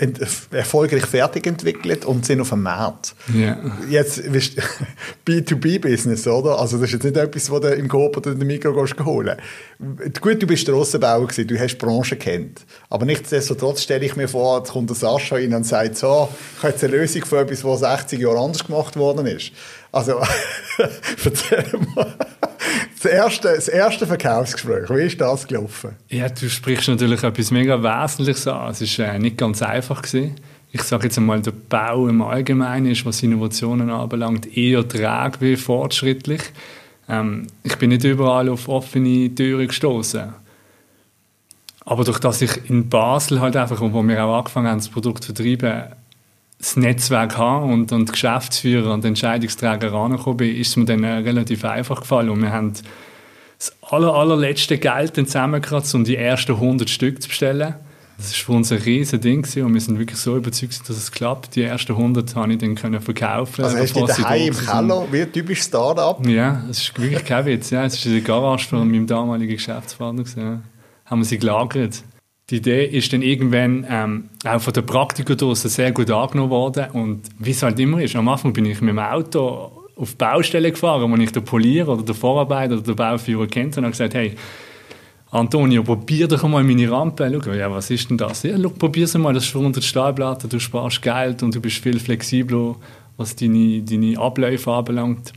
erfolgreich 0.51 1.07
fertig 1.07 1.47
entwickelt 1.47 2.05
und 2.05 2.27
sind 2.27 2.43
auf 2.43 2.51
dem 2.51 2.63
Markt. 2.63 3.15
Yeah. 3.35 3.59
Jetzt 3.89 4.21
B2B-Business, 5.27 6.27
oder? 6.27 6.59
Also 6.59 6.77
das 6.77 6.89
ist 6.89 6.93
jetzt 6.93 7.05
nicht 7.05 7.17
etwas, 7.17 7.51
was 7.51 7.61
du 7.63 7.69
im 7.69 7.89
Coop 7.89 8.19
oder 8.19 8.33
in 8.33 8.39
der 8.39 8.47
Mikro 8.47 8.75
gehst 8.75 9.03
holen. 9.03 9.39
Gut, 10.21 10.43
du 10.43 10.47
bist 10.47 10.63
Strassenbauer 10.63 11.27
gewesen, 11.27 11.49
du 11.49 11.59
hast 11.59 11.79
die 11.79 11.87
Branche 11.87 12.17
kennt. 12.17 12.67
Aber 12.91 13.07
nichtsdestotrotz 13.07 13.83
stelle 13.83 14.05
ich 14.05 14.15
mir 14.15 14.29
vor, 14.29 14.59
jetzt 14.59 14.73
kommt 14.73 14.91
der 14.91 14.97
Sascha 14.97 15.37
rein 15.37 15.55
und 15.55 15.65
sagt 15.65 15.97
so, 15.97 16.29
ich 16.59 16.63
habe 16.63 16.73
jetzt 16.73 16.85
eine 16.85 16.97
Lösung 16.97 17.25
für 17.25 17.41
etwas, 17.41 17.65
was 17.65 17.81
60 17.81 18.21
Jahre 18.21 18.41
anders 18.41 18.67
gemacht 18.67 18.97
worden 18.99 19.27
ist. 19.27 19.53
Also, 19.91 20.21
erzähl 21.25 21.65
mal. 21.95 22.15
Das 23.00 23.12
erste, 23.12 23.49
das 23.49 23.69
erste 23.69 24.06
Verkaufsgespräch, 24.06 24.91
wie 24.91 25.03
ist 25.03 25.20
das 25.20 25.46
gelaufen? 25.46 25.91
Ja, 26.08 26.29
du 26.29 26.49
sprichst 26.49 26.89
natürlich 26.89 27.22
etwas 27.22 27.53
mega 27.53 27.81
Wesentliches 27.81 28.49
an. 28.49 28.70
Es 28.72 28.99
war 28.99 29.15
äh, 29.15 29.19
nicht 29.20 29.37
ganz 29.37 29.63
einfach. 29.63 30.03
Gewesen. 30.03 30.34
Ich 30.72 30.82
sage 30.82 31.05
jetzt 31.05 31.17
einmal, 31.17 31.41
der 31.41 31.53
Bau 31.53 32.08
im 32.08 32.20
Allgemeinen 32.22 32.91
ist, 32.91 33.06
was 33.06 33.22
Innovationen 33.22 33.91
anbelangt, 33.91 34.56
eher 34.56 34.87
träge 34.87 35.41
wie 35.41 35.56
fortschrittlich. 35.56 36.43
Ähm, 37.08 37.46
ich 37.63 37.77
bin 37.77 37.91
nicht 37.91 38.03
überall 38.03 38.49
auf 38.49 38.69
offene 38.69 39.32
Türen 39.32 39.69
gestoßen. 39.69 40.34
Aber 41.84 42.05
durch 42.05 42.19
das 42.19 42.43
ich 42.43 42.69
in 42.69 42.89
Basel 42.89 43.41
halt 43.41 43.56
einfach, 43.56 43.81
wo 43.81 44.03
wir 44.03 44.25
auch 44.25 44.39
angefangen 44.39 44.67
haben, 44.67 44.79
das 44.79 44.89
Produkt 44.89 45.22
zu 45.22 45.32
vertreiben, 45.32 45.84
das 46.58 46.77
Netzwerk 46.77 47.38
haben 47.38 47.72
und, 47.72 47.93
und 47.93 48.10
Geschäftsführer 48.10 48.93
und 48.93 49.05
Entscheidungsträger 49.05 49.93
rangekommen 49.93 50.38
bin, 50.38 50.56
ist 50.56 50.70
es 50.70 50.77
mir 50.77 50.86
dann 50.86 51.05
äh, 51.05 51.19
relativ 51.19 51.65
einfach 51.65 52.00
gefallen. 52.00 52.31
Und 52.31 52.43
wir 52.43 52.53
haben 52.53 52.72
das 53.58 53.72
aller, 53.82 54.12
allerletzte 54.12 54.79
Geld 54.79 55.15
zusammengekratzt, 55.15 55.94
um 55.94 56.05
die 56.05 56.17
ersten 56.17 56.53
100 56.53 56.91
Stück 56.91 57.22
zu 57.22 57.29
bestellen. 57.29 57.74
Das 58.17 58.32
war 58.32 58.46
für 58.46 58.53
uns 58.53 58.72
ein 58.72 58.79
riesiges 58.79 59.20
Ding 59.20 59.46
und 59.65 59.74
wir 59.74 59.81
sind 59.81 60.00
wirklich 60.00 60.19
so 60.19 60.36
überzeugt, 60.36 60.81
dass 60.88 60.96
es 60.96 61.12
klappt. 61.12 61.55
Die 61.55 61.62
ersten 61.62 61.93
100 61.93 62.34
habe 62.34 62.53
ich 62.53 62.58
dann 62.58 62.74
können 62.74 63.00
verkaufen. 63.00 63.65
Also 63.65 63.79
hast 63.79 63.94
du 63.94 64.06
daheim 64.06 64.48
im 64.48 64.56
Keller, 64.56 65.06
wie 65.12 65.24
typisch 65.27 65.62
Start-up? 65.62 66.27
Ja, 66.27 66.65
das 66.67 66.79
ist 66.79 67.00
wirklich 67.00 67.24
kein 67.24 67.46
Witz. 67.46 67.70
Ja, 67.70 67.84
es 67.84 67.94
ist 67.94 68.06
in 68.06 68.15
der 68.15 68.22
Garage 68.22 68.67
von 68.67 68.91
meinem 68.91 69.06
damaligen 69.06 69.53
Geschäftspartner. 69.53 70.24
Ja. 70.36 70.60
Haben 71.05 71.20
wir 71.20 71.24
sie 71.24 71.38
gelagert 71.38 72.03
die 72.50 72.56
Idee 72.56 72.86
ist 72.86 73.12
dann 73.12 73.22
irgendwann 73.22 73.86
ähm, 73.88 74.31
auch 74.44 74.60
von 74.60 74.72
den 74.72 74.86
Praktikern 74.86 75.55
sehr 75.55 75.93
gut 75.93 76.10
angenommen 76.10 76.50
worden. 76.50 76.90
Und 76.93 77.22
wie 77.38 77.50
es 77.50 77.62
halt 77.62 77.78
immer 77.78 78.00
ist, 78.00 78.17
am 78.17 78.28
Anfang 78.28 78.52
bin 78.52 78.64
ich 78.64 78.81
mit 78.81 78.90
dem 78.90 78.98
Auto 78.98 79.86
auf 79.96 80.12
die 80.12 80.17
Baustelle 80.17 80.70
gefahren, 80.70 81.10
wo 81.10 81.17
ich 81.17 81.32
den 81.32 81.44
Polier 81.44 81.88
oder 81.88 82.02
den 82.02 82.14
Vorarbeiter 82.14 82.74
oder 82.74 82.82
den 82.82 82.96
Bauführer 82.96 83.46
kennt 83.46 83.76
und 83.76 83.84
habe 83.84 83.90
gesagt, 83.90 84.14
hey, 84.14 84.34
Antonio, 85.31 85.82
probier 85.82 86.26
doch 86.26 86.43
mal 86.48 86.64
meine 86.64 86.90
Rampe. 86.90 87.31
Schau, 87.44 87.52
ja, 87.52 87.70
was 87.70 87.90
ist 87.90 88.08
denn 88.08 88.17
das? 88.17 88.44
Ja, 88.44 88.56
schau, 88.60 88.70
probier's 88.70 89.17
mal, 89.19 89.34
das 89.34 89.44
ist 89.44 89.50
für 89.50 89.58
100 89.58 89.84
Stahlplatten, 89.84 90.48
du 90.48 90.58
sparst 90.58 91.02
Geld 91.02 91.43
und 91.43 91.55
du 91.55 91.60
bist 91.60 91.82
viel 91.82 91.98
flexibler, 91.98 92.76
was 93.19 93.36
deine, 93.36 93.82
deine 93.82 94.19
Abläufe 94.19 94.72
anbelangt. 94.72 95.34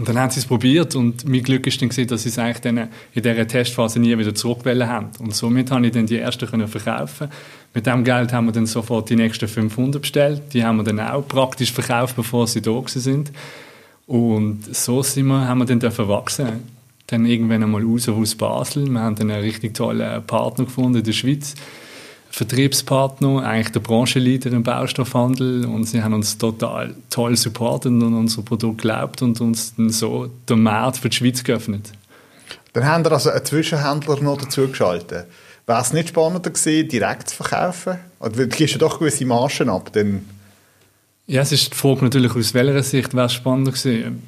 Und 0.00 0.08
dann 0.08 0.18
haben 0.18 0.30
sie 0.30 0.40
es 0.40 0.46
probiert 0.46 0.96
und 0.96 1.28
mein 1.28 1.42
Glück 1.42 1.66
ist 1.66 1.82
dann 1.82 1.90
dass 1.90 2.22
sie 2.22 2.30
es 2.30 2.38
eigentlich 2.38 2.74
in 3.12 3.22
dieser 3.22 3.46
Testphase 3.46 4.00
nie 4.00 4.16
wieder 4.16 4.34
zurückwählen 4.34 4.88
haben. 4.88 5.10
Und 5.18 5.34
somit 5.34 5.70
habe 5.70 5.86
ich 5.86 5.92
dann 5.92 6.06
die 6.06 6.16
ersten 6.16 6.66
verkaufen. 6.66 7.28
Mit 7.74 7.86
dem 7.86 8.02
Geld 8.02 8.32
haben 8.32 8.46
wir 8.46 8.52
dann 8.52 8.64
sofort 8.64 9.10
die 9.10 9.16
nächsten 9.16 9.46
500 9.46 10.00
bestellt. 10.00 10.40
Die 10.54 10.64
haben 10.64 10.78
wir 10.78 10.84
dann 10.84 11.00
auch 11.00 11.28
praktisch 11.28 11.70
verkauft, 11.70 12.16
bevor 12.16 12.46
sie 12.46 12.62
da 12.62 12.70
sind. 12.86 13.30
Und 14.06 14.74
so 14.74 15.02
sind 15.02 15.26
wir, 15.26 15.46
haben 15.46 15.58
wir 15.58 15.66
dann 15.66 15.82
wachsen 16.08 16.46
Dann 17.08 17.26
irgendwann 17.26 17.62
einmal 17.62 17.84
raus 17.84 18.08
aus 18.08 18.34
Basel. 18.34 18.86
Wir 18.86 19.00
haben 19.00 19.16
dann 19.16 19.30
einen 19.30 19.42
richtig 19.42 19.74
tollen 19.74 20.24
Partner 20.26 20.64
gefunden 20.64 21.00
in 21.00 21.04
der 21.04 21.12
Schweiz. 21.12 21.54
Vertriebspartner, 22.30 23.42
eigentlich 23.44 23.72
der 23.72 23.80
Branchenleader 23.80 24.52
im 24.52 24.62
Baustoffhandel 24.62 25.66
und 25.66 25.84
sie 25.84 26.02
haben 26.02 26.14
uns 26.14 26.38
total 26.38 26.94
toll 27.10 27.36
supportet 27.36 27.90
und 27.90 28.14
unser 28.14 28.42
Produkt 28.42 28.78
geglaubt 28.78 29.20
und 29.22 29.40
uns 29.40 29.74
dann 29.74 29.90
so 29.90 30.30
den 30.48 30.62
Markt 30.62 30.98
für 30.98 31.08
die 31.08 31.16
Schweiz 31.16 31.42
geöffnet. 31.42 31.92
Dann 32.72 32.84
haben 32.84 33.04
wir 33.04 33.12
also 33.12 33.30
einen 33.30 33.44
Zwischenhändler 33.44 34.20
noch 34.20 34.38
dazu 34.38 34.68
geschaltet. 34.68 35.26
Wäre 35.66 35.80
es 35.80 35.92
nicht 35.92 36.10
spannender 36.10 36.50
gewesen, 36.50 36.88
direkt 36.88 37.28
zu 37.30 37.36
verkaufen? 37.36 37.98
Oder 38.20 38.30
du 38.30 38.48
gibst 38.48 38.74
ja 38.74 38.78
doch 38.78 38.98
gewisse 38.98 39.24
Margen 39.24 39.68
ab, 39.68 39.92
dann... 39.92 40.24
Ja, 41.26 41.42
es 41.42 41.52
ist 41.52 41.72
die 41.72 41.76
Frage 41.76 42.04
natürlich, 42.04 42.34
aus 42.34 42.54
welcher 42.54 42.82
Sicht 42.82 43.14
wäre 43.14 43.26
es 43.26 43.32
spannender 43.32 43.72
gewesen. 43.72 44.22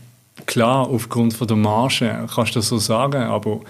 Klar, 0.47 0.88
aufgrund 0.88 1.35
von 1.35 1.47
der 1.47 1.56
Marge 1.56 2.26
kannst 2.35 2.54
du 2.54 2.59
das 2.59 2.68
so 2.68 2.78
sagen, 2.78 3.23
aber 3.23 3.61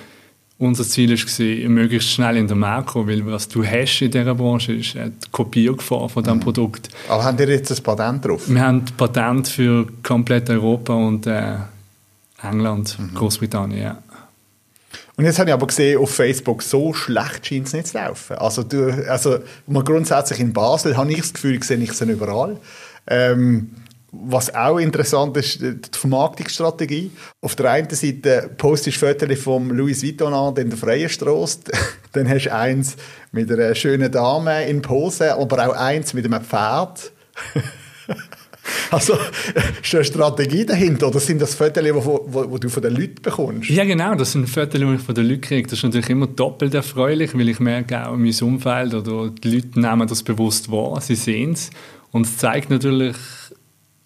unser 0.63 0.85
Ziel 0.85 1.11
war, 1.11 1.69
möglichst 1.69 2.11
schnell 2.11 2.37
in 2.37 2.47
den 2.47 2.59
Markt 2.59 2.89
kommen, 2.89 3.09
weil 3.09 3.27
was 3.27 3.49
du 3.49 3.65
hast 3.65 4.01
in 4.01 4.11
dieser 4.11 4.35
Branche 4.35 4.73
ist 4.75 4.97
eine 4.97 5.13
Kopiergefahr 5.31 6.09
von 6.09 6.23
diesem 6.23 6.39
mhm. 6.39 6.43
Produkt. 6.43 6.89
Aber 7.09 7.25
haben 7.25 7.39
ihr 7.39 7.49
jetzt 7.49 7.71
ein 7.73 7.83
Patent 7.83 8.25
drauf? 8.25 8.49
Wir 8.49 8.61
haben 8.61 8.79
ein 8.79 8.97
Patent 8.97 9.49
für 9.49 9.87
komplett 10.03 10.49
Europa 10.49 10.95
und 10.95 11.27
äh, 11.27 11.57
England, 12.43 12.97
mhm. 12.99 13.15
Großbritannien, 13.15 13.83
ja. 13.83 13.99
Und 15.17 15.25
jetzt 15.25 15.39
habe 15.39 15.51
ich 15.51 15.55
aber 15.55 15.67
gesehen, 15.67 15.99
auf 15.99 16.15
Facebook, 16.15 16.63
so 16.63 16.95
schlecht 16.95 17.47
scheint 17.47 17.67
es 17.67 17.73
nicht 17.75 17.89
zu 17.89 17.99
laufen. 17.99 18.37
Also, 18.37 18.63
du, 18.63 19.07
also 19.09 19.39
mal 19.67 19.85
grundsätzlich 19.85 20.41
in 20.41 20.53
Basel 20.53 20.97
habe 20.97 21.11
ich 21.13 21.19
das 21.19 21.35
Gefühl, 21.35 21.57
ich 21.57 21.65
sehe 21.65 21.77
ich 21.77 21.93
sie 21.93 22.11
überall. 22.11 22.59
Ähm, 23.07 23.71
was 24.13 24.55
auch 24.55 24.79
interessant 24.79 25.37
ist, 25.39 25.61
die 25.61 25.81
Vermarktungsstrategie. 25.91 27.11
Auf 27.41 27.57
der 27.57 27.71
einen 27.71 27.89
Seite 27.91 28.51
postest 28.59 29.01
du 29.01 29.07
Fotos 29.07 29.39
vom 29.39 29.71
Louis 29.71 30.03
Vuitton 30.03 30.35
an 30.35 30.55
in 30.57 30.69
der 30.69 30.79
Freien 30.79 31.09
Straße. 31.09 31.61
Dann 32.13 32.29
hast 32.29 32.45
du 32.45 32.55
eins 32.55 32.97
mit 33.33 33.51
einer 33.51 33.75
schönen 33.75 34.13
Dame 34.13 34.67
in 34.67 34.83
Pose, 34.83 35.35
aber 35.35 35.67
auch 35.67 35.75
eins 35.75 36.13
mit 36.13 36.27
einem 36.27 36.45
Pferd. 36.45 37.11
Also, 38.93 39.15
ist 39.15 39.93
da 39.93 39.99
eine 39.99 40.05
Strategie 40.05 40.65
dahinter? 40.65 41.09
Oder 41.09 41.19
sind 41.19 41.43
das 41.43 41.55
Fotos, 41.55 41.83
die 41.83 42.61
du 42.61 42.69
von 42.69 42.83
den 42.83 42.95
Leuten 42.95 43.21
bekommst? 43.21 43.69
Ja, 43.71 43.85
genau. 43.85 44.15
Das 44.15 44.33
sind 44.33 44.49
Fotos, 44.49 44.81
die 44.81 44.95
ich 44.95 45.01
von 45.01 45.15
den 45.15 45.29
Leuten 45.29 45.41
kriege. 45.41 45.69
Das 45.69 45.79
ist 45.79 45.83
natürlich 45.83 46.11
immer 46.11 46.29
doppelt 46.29 46.73
erfreulich, 46.73 47.35
weil 47.35 47.49
ich 47.49 47.59
merke 47.59 48.07
auch, 48.07 48.17
mein 48.17 48.35
Umfeld 48.41 48.95
oder 48.95 49.31
die 49.31 49.57
Leute 49.57 49.81
nehmen 49.81 50.07
das 50.07 50.23
bewusst 50.23 50.71
wahr. 50.71 51.01
Sie 51.01 51.17
sehen 51.17 51.55
es. 51.55 51.71
Und 52.13 52.27
es 52.27 52.37
zeigt 52.37 52.71
natürlich 52.71 53.17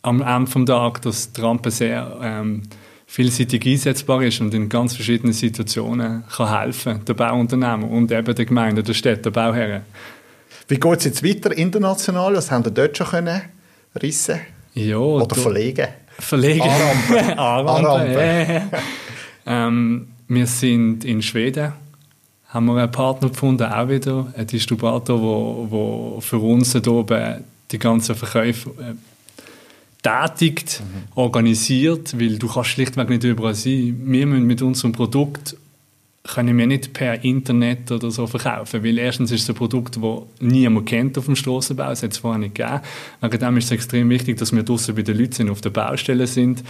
am 0.06 0.22
Ende 0.22 0.50
des 0.50 0.64
Tages, 0.66 1.00
dass 1.02 1.32
die 1.32 1.40
Rampe 1.40 1.70
sehr 1.70 2.16
ähm, 2.22 2.62
vielseitig 3.06 3.66
einsetzbar 3.66 4.22
ist 4.22 4.40
und 4.40 4.54
in 4.54 4.68
ganz 4.68 4.94
verschiedenen 4.94 5.32
Situationen 5.32 6.24
kann 6.28 6.60
helfen 6.60 7.04
der 7.04 7.14
Bauunternehmer 7.14 7.90
und 7.90 8.12
eben 8.12 8.34
der 8.34 8.44
Gemeinde, 8.44 8.82
der 8.82 8.94
Städte, 8.94 9.22
der 9.22 9.30
Bauherren. 9.30 9.82
Wie 10.68 10.78
geht 10.78 10.98
es 10.98 11.04
jetzt 11.04 11.24
weiter 11.24 11.56
international? 11.56 12.34
Was 12.36 12.50
haben 12.50 12.64
wir 12.64 12.72
dort 12.72 12.96
schon 12.96 13.06
können 13.08 13.42
rissen 14.00 14.40
ja, 14.74 14.98
Oder 14.98 15.34
verlegen? 15.34 15.88
Verlegen. 16.18 16.62
Anrampen. 16.62 17.38
Anrampen. 17.38 18.16
Ja. 18.16 18.62
ähm, 19.46 20.08
wir 20.28 20.46
sind 20.46 21.04
in 21.04 21.22
Schweden, 21.22 21.72
haben 22.48 22.66
wir 22.66 22.76
einen 22.76 22.90
Partner 22.90 23.28
gefunden, 23.28 23.64
auch 23.64 23.88
wieder, 23.88 24.32
ein 24.36 24.46
Distributor, 24.46 25.20
wo, 25.20 25.66
wo 25.70 26.20
für 26.20 26.38
uns 26.38 26.72
hier 26.72 26.86
oben 26.88 27.44
die 27.70 27.78
ganzen 27.78 28.14
Verkäufe 28.14 28.70
äh, 28.70 28.94
tätigt, 30.02 30.80
mhm. 30.80 31.02
organisiert, 31.14 32.18
weil 32.18 32.38
du 32.38 32.48
kannst 32.48 32.70
schlichtweg 32.70 33.08
nicht 33.08 33.24
überall 33.24 33.54
sein. 33.54 34.00
Wir 34.04 34.26
müssen 34.26 34.46
mit 34.46 34.62
unserem 34.62 34.92
Produkt 34.92 35.56
können 36.26 36.58
wir 36.58 36.66
nicht 36.66 36.92
per 36.92 37.24
Internet 37.24 37.90
oder 37.90 38.10
so 38.10 38.26
verkaufen, 38.26 38.82
weil 38.82 38.98
erstens 38.98 39.30
ist 39.30 39.42
es 39.42 39.48
ein 39.48 39.54
Produkt, 39.54 39.96
das 39.96 40.22
niemand 40.40 40.86
kennt 40.86 41.16
auf 41.18 41.26
dem 41.26 41.36
Strassenbau, 41.36 41.90
es 41.90 42.02
hat 42.02 42.12
es 42.12 42.18
vorher 42.18 42.38
nicht 42.38 42.54
gegeben. 42.56 42.80
Wegen 43.20 43.38
dem 43.38 43.56
ist 43.56 43.66
es 43.66 43.70
extrem 43.70 44.10
wichtig, 44.10 44.36
dass 44.38 44.52
wir 44.52 44.62
draußen 44.62 44.94
bei 44.94 45.02
den 45.02 45.16
Leuten 45.16 45.32
sind, 45.32 45.50
auf 45.50 45.60
der 45.60 45.70
Baustelle 45.70 46.26
sind. 46.26 46.62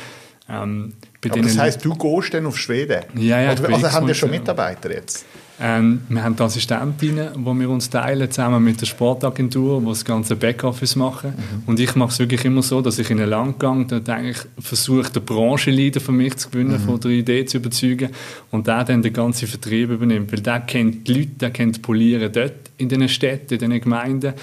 Ähm, 0.48 0.92
Aber 1.28 1.40
das 1.40 1.58
heisst, 1.58 1.84
du 1.84 1.94
gehst 1.94 2.34
dann 2.34 2.46
auf 2.46 2.58
Schweden? 2.58 3.02
Ja, 3.16 3.40
ja. 3.40 3.52
Oder, 3.52 3.74
also 3.74 3.92
haben 3.92 4.06
wir 4.06 4.14
schon 4.14 4.30
Mitarbeiter 4.30 4.92
jetzt? 4.92 5.24
Ähm, 5.58 6.02
wir 6.10 6.22
haben 6.22 6.36
die 6.36 6.42
Assistentinnen, 6.42 7.30
die 7.34 7.60
wir 7.60 7.70
uns 7.70 7.88
teilen, 7.88 8.30
zusammen 8.30 8.62
mit 8.62 8.80
der 8.80 8.86
Sportagentur, 8.86 9.80
die 9.80 9.86
das 9.86 10.04
ganze 10.04 10.36
Backoffice 10.36 10.96
machen. 10.96 11.30
Mhm. 11.30 11.62
Und 11.64 11.80
ich 11.80 11.94
mache 11.94 12.10
es 12.10 12.18
wirklich 12.18 12.44
immer 12.44 12.62
so, 12.62 12.82
dass 12.82 12.98
ich 12.98 13.08
in 13.10 13.18
einen 13.18 13.30
Landgang 13.30 13.88
dort 13.88 14.08
eigentlich 14.08 14.38
versuche, 14.58 15.10
den 15.10 15.24
Branchenleader 15.24 16.00
für 16.00 16.12
mich 16.12 16.36
zu 16.36 16.50
gewinnen, 16.50 16.80
mhm. 16.82 16.84
von 16.84 17.00
der 17.00 17.10
Idee 17.10 17.46
zu 17.46 17.56
überzeugen 17.56 18.10
und 18.50 18.66
der 18.66 18.84
dann 18.84 19.00
den 19.00 19.14
ganzen 19.14 19.48
Vertrieb 19.48 19.90
übernimmt. 19.90 20.30
Weil 20.30 20.40
der 20.40 20.60
kennt 20.60 21.08
die 21.08 21.14
Leute, 21.14 21.30
der 21.40 21.50
kennt 21.50 21.80
Polieren 21.80 22.30
dort 22.30 22.52
in 22.76 22.90
den 22.90 23.08
Städten, 23.08 23.54
in 23.54 23.70
den 23.70 23.80
Gemeinden 23.80 24.34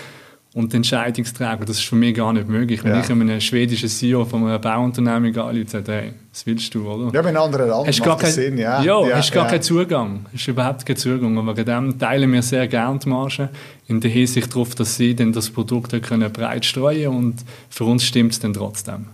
und 0.53 0.72
Entscheidungsträger, 0.74 1.65
das 1.65 1.77
ist 1.77 1.86
für 1.86 1.95
mich 1.95 2.15
gar 2.15 2.31
nicht 2.31 2.48
möglich. 2.48 2.83
Wenn 2.83 2.93
ja. 2.93 3.01
ich 3.01 3.10
einem 3.10 3.41
schwedischen 3.41 3.89
CEO 3.89 4.24
von 4.24 4.45
einer 4.45 4.60
Bauunternehmung 4.60 5.36
anrufe 5.36 5.62
und 5.62 5.69
sage, 5.69 5.91
hey, 5.91 6.13
was 6.31 6.45
willst 6.45 6.75
du, 6.75 6.88
oder? 6.88 7.12
Ja, 7.12 7.27
in 7.27 7.36
anderen 7.36 7.67
Ländern 7.67 7.88
hast 7.88 8.05
macht 8.05 8.19
kein, 8.19 8.31
Sinn, 8.31 8.57
ja. 8.60 8.83
Ja, 8.83 9.07
ja 9.07 9.15
hast 9.17 9.31
gar 9.31 9.45
ja. 9.45 9.50
keinen 9.50 9.63
Zugang. 9.63 10.25
Hast 10.31 10.48
überhaupt 10.48 10.86
keinen 10.86 10.98
Zugang. 10.98 11.38
Und 11.38 11.48
wegen 11.48 11.65
dem 11.65 11.98
teilen 11.98 12.31
wir 12.31 12.43
sehr 12.43 12.67
gerne 12.67 13.00
die 13.00 13.10
Marge, 13.10 13.50
in 13.88 14.00
der 14.00 14.12
Hinsicht 14.12 14.51
darauf, 14.51 14.75
dass 14.75 14.95
sie 14.95 15.15
dann 15.15 15.33
das 15.33 15.50
Produkt 15.50 16.00
können 16.03 16.31
breit 16.31 16.65
streuen 16.65 17.07
und 17.07 17.36
für 17.69 17.86
uns 17.86 18.03
stimmt 18.03 18.33
es 18.33 18.39
dann 18.39 18.53
trotzdem. 18.53 19.07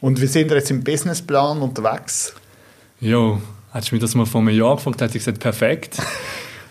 Und 0.00 0.20
wie 0.20 0.26
sind 0.26 0.48
wir 0.48 0.56
jetzt 0.56 0.72
im 0.72 0.82
Businessplan 0.82 1.60
unterwegs? 1.60 2.34
Ja, 3.00 3.38
hättest 3.72 3.92
du 3.92 3.94
mir 3.94 4.00
das 4.00 4.14
mal 4.16 4.26
vor 4.26 4.40
einem 4.40 4.56
Jahr 4.56 4.74
gefragt, 4.74 5.00
hätte 5.00 5.18
ich 5.18 5.24
gesagt, 5.24 5.38
perfekt. 5.38 5.98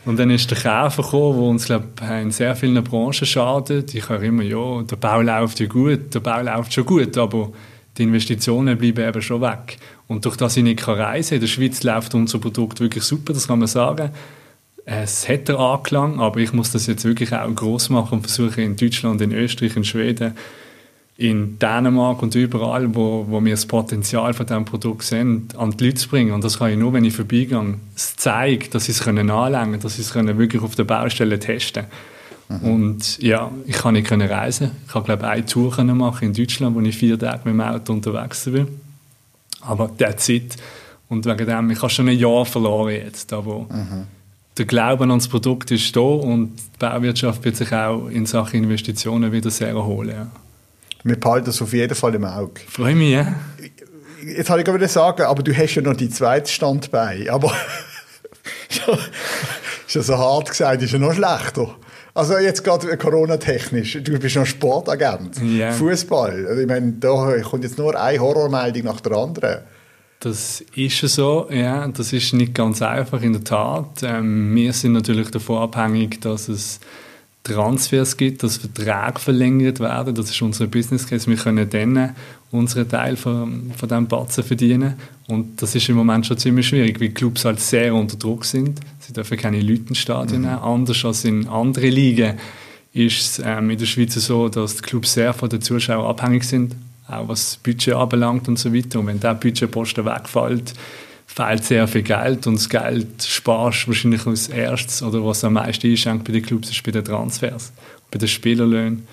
Und 0.06 0.18
dann 0.18 0.30
ist 0.30 0.50
der 0.50 0.58
Käfer 0.58 1.04
gekommen, 1.04 1.40
der 1.40 1.50
uns 1.50 1.66
glaub, 1.66 1.84
in 2.22 2.32
sehr 2.32 2.56
vielen 2.56 2.84
Branchen 2.84 3.26
schadet. 3.26 3.94
Ich 3.94 4.08
höre 4.10 4.24
immer, 4.24 4.44
ja, 4.44 4.82
der 4.84 4.96
Bau 4.96 5.22
läuft 5.22 5.60
ja 5.60 5.68
gut, 5.68 6.14
der 6.14 6.20
Bau 6.22 6.42
läuft 6.42 6.74
schon 6.74 6.86
gut, 6.86 7.18
aber 7.18 7.52
die 7.98 8.04
Investitionen 8.04 8.78
bleiben 8.78 9.08
eben 9.08 9.22
schon 9.22 9.42
weg. 9.42 9.78
Und 10.08 10.26
durch 10.26 10.38
das 10.38 10.58
ich 10.58 10.64
nicht 10.64 10.88
reisen 10.88 11.30
kann, 11.30 11.36
in 11.36 11.42
der 11.42 11.48
Schweiz 11.48 11.84
läuft 11.84 12.16
unser 12.16 12.40
Produkt 12.40 12.80
wirklich 12.80 13.04
super, 13.04 13.34
das 13.34 13.48
kann 13.48 13.60
man 13.60 13.68
sagen. 13.68 14.12
Es 14.86 15.30
hat 15.30 15.50
einen 15.50 15.60
Anklang, 15.60 16.20
aber 16.20 16.40
ich 16.40 16.54
muss 16.54 16.72
das 16.72 16.88
jetzt 16.88 17.04
wirklich 17.04 17.32
auch 17.34 17.54
groß 17.54 17.90
machen 17.90 18.16
und 18.16 18.22
versuche 18.22 18.62
in 18.62 18.76
Deutschland, 18.76 19.22
in 19.22 19.34
Österreich, 19.34 19.76
in 19.76 19.84
Schweden 19.84 20.34
in 21.20 21.60
Dänemark 21.60 22.22
und 22.22 22.34
überall, 22.36 22.96
wo, 22.96 23.26
wo 23.28 23.44
wir 23.44 23.52
das 23.52 23.66
Potenzial 23.66 24.34
von 24.34 24.46
diesem 24.46 24.64
Produkt 24.64 25.04
sehen, 25.04 25.50
an 25.58 25.72
die 25.72 25.88
Leute 25.88 25.98
zu 25.98 26.08
bringen. 26.08 26.32
Und 26.32 26.46
das 26.46 26.60
kann 26.60 26.72
ich 26.72 26.78
nur, 26.78 26.94
wenn 26.94 27.04
ich 27.04 27.14
vorbeigehe. 27.14 27.76
Es 27.94 28.16
zeigt, 28.16 28.74
dass 28.74 28.86
sie 28.86 28.94
es 28.94 29.02
können 29.02 29.28
können, 29.28 29.80
dass 29.82 29.96
sie 29.98 30.02
es 30.02 30.14
können 30.14 30.38
wirklich 30.38 30.62
auf 30.62 30.76
der 30.76 30.86
Baustelle 30.86 31.38
testen 31.38 31.88
können. 32.48 32.62
Mhm. 32.62 32.72
Und 32.72 33.18
ja, 33.22 33.52
ich 33.66 33.76
kann 33.76 33.96
nicht 33.96 34.08
können 34.08 34.30
reisen. 34.30 34.72
Ich 34.88 34.96
habe, 34.96 35.04
glaube 35.04 35.24
ich, 35.24 35.30
eine 35.30 35.46
Tour 35.46 35.72
können 35.72 35.98
machen 35.98 36.30
in 36.30 36.34
Deutschland, 36.34 36.74
wo 36.74 36.80
ich 36.80 36.98
vier 36.98 37.20
Tage 37.20 37.42
mit 37.44 37.54
dem 37.54 37.62
Auto 37.62 37.92
unterwegs 37.92 38.46
bin. 38.46 38.68
Aber 39.60 39.90
der 39.90 40.16
Zeit 40.16 40.56
und 41.10 41.26
wegen 41.26 41.46
dem, 41.46 41.70
ich 41.70 41.82
habe 41.82 41.90
schon 41.90 42.08
ein 42.08 42.18
Jahr 42.18 42.46
verloren 42.46 42.94
jetzt, 42.94 43.34
aber 43.34 43.60
mhm. 43.60 44.06
der 44.58 44.66
Glaube 44.66 45.04
an 45.04 45.10
das 45.10 45.28
Produkt 45.28 45.70
ist 45.72 45.94
da 45.94 46.00
und 46.00 46.56
die 46.56 46.80
Bauwirtschaft 46.80 47.44
wird 47.44 47.58
sich 47.58 47.74
auch 47.74 48.08
in 48.08 48.26
Sachen 48.26 48.64
Investitionen 48.64 49.34
wieder 49.34 49.50
sehr 49.50 49.68
erholen. 49.68 50.16
Ja. 50.16 50.32
Wir 51.04 51.20
behalten 51.20 51.46
das 51.46 51.62
auf 51.62 51.74
jeden 51.74 51.96
Fall 51.96 52.16
im 52.16 52.26
Auge. 52.26 52.62
Freue 52.68 52.96
mich, 52.96 53.12
ja. 53.12 53.36
Jetzt 54.26 54.50
habe 54.50 54.60
ich 54.60 54.66
gerade 54.66 54.88
sagen, 54.88 55.24
aber 55.24 55.44
du 55.44 55.56
hast 55.56 55.76
ja 55.76 55.82
noch 55.82 55.96
die 55.96 56.10
zweite 56.10 56.52
Standbein. 56.52 57.30
Aber 57.30 57.54
ist 59.88 59.96
ja 59.96 60.02
so 60.02 60.18
hart 60.18 60.50
gesagt, 60.50 60.82
ist 60.82 60.92
ja 60.92 61.00
noch 61.00 61.14
schlechter. 61.14 61.76
Also 62.14 62.38
jetzt 62.38 62.64
gerade 62.64 62.98
Corona-technisch, 62.98 64.00
du 64.04 64.20
bist 64.20 64.36
noch 64.36 64.46
Sportagent, 64.46 65.42
yeah. 65.42 65.72
Fußball. 65.72 66.48
Also 66.48 66.62
ich 66.62 66.68
meine, 66.68 66.94
da 66.94 67.40
kommt 67.44 67.64
jetzt 67.64 67.78
nur 67.78 67.98
eine 68.00 68.20
Horrormeldung 68.20 68.84
nach 68.84 69.00
der 69.00 69.14
anderen. 69.14 69.60
Das 70.20 70.62
ist 70.76 71.00
so, 71.00 71.48
ja, 71.50 71.88
das 71.88 72.12
ist 72.12 72.34
nicht 72.34 72.54
ganz 72.54 72.82
einfach 72.82 73.22
in 73.22 73.34
der 73.34 73.44
Tat. 73.46 74.04
Ähm, 74.04 74.54
wir 74.54 74.74
sind 74.74 74.92
natürlich 74.94 75.32
davon 75.32 75.60
abhängig, 75.60 76.20
dass 76.20 76.50
es 76.50 76.82
Transfers 77.44 78.18
gibt, 78.18 78.44
dass 78.44 78.58
Verträge 78.58 79.20
verlängert 79.20 79.80
werden. 79.80 80.14
Das 80.14 80.30
ist 80.30 80.42
unser 80.42 80.68
Business 80.68 81.08
Case. 81.08 81.30
Wir 81.30 81.38
können 81.38 81.70
dann 81.70 82.16
unseren 82.52 82.90
Teil 82.90 83.16
von, 83.16 83.72
von 83.76 83.90
diesem 83.90 84.08
Batzen 84.08 84.44
verdienen. 84.44 84.96
Und 85.28 85.62
das 85.62 85.76
ist 85.76 85.88
im 85.90 85.96
Moment 85.96 86.26
schon 86.26 86.38
ziemlich 86.38 86.68
schwierig, 86.68 87.00
weil 87.00 87.10
Clubs 87.10 87.46
halt 87.46 87.60
sehr 87.60 87.94
unter 87.94 88.18
Druck 88.18 88.46
sind. 88.46 88.80
Sie 89.00 89.14
dürfen 89.14 89.38
keine 89.38 89.62
Leute 89.62 89.90
ins 89.90 90.00
Stadion 90.00 90.42
mhm. 90.42 90.48
nehmen. 90.48 90.60
Anders 90.60 91.06
als 91.06 91.26
in 91.26 91.48
anderen 91.48 91.92
Ligen 91.92 92.38
ist 92.94 93.20
es 93.20 93.42
ähm, 93.46 93.70
in 93.70 93.78
der 93.78 93.86
Schweiz 93.86 94.16
so, 94.16 94.50
dass 94.50 94.76
die 94.76 94.82
Clubs 94.82 95.14
sehr 95.14 95.34
von 95.34 95.50
den 95.50 95.62
Zuschauern 95.62 96.08
abhängig 96.08 96.44
sind, 96.44 96.76
auch 97.08 97.28
was 97.28 97.52
das 97.52 97.58
Budget 97.58 97.94
anbelangt 97.94 98.48
und 98.48 98.58
so 98.58 98.74
weiter. 98.74 99.00
Und 99.00 99.08
wenn 99.08 99.20
der 99.20 99.36
Budgetposten 99.36 100.06
wegfällt, 100.06 100.74
fehlt 101.40 101.64
sehr 101.64 101.88
viel 101.88 102.04
Geld 102.04 102.48
und 102.48 102.56
das 102.56 102.68
Geld 102.68 103.24
sparst 103.24 103.88
wahrscheinlich 103.88 104.28
als 104.28 104.50
erstes 104.50 105.02
oder 105.02 105.26
was 105.26 105.44
am 105.44 105.54
meisten 105.54 105.90
einschenkt 105.90 106.26
bei 106.26 106.34
den 106.34 106.44
Clubs 106.44 106.70
ist 106.70 106.84
bei 106.84 106.92
den 106.92 107.06
Transfers, 107.06 107.72
bei 108.12 108.20
den 108.20 108.28
Spielerlöhnen. 108.28 109.08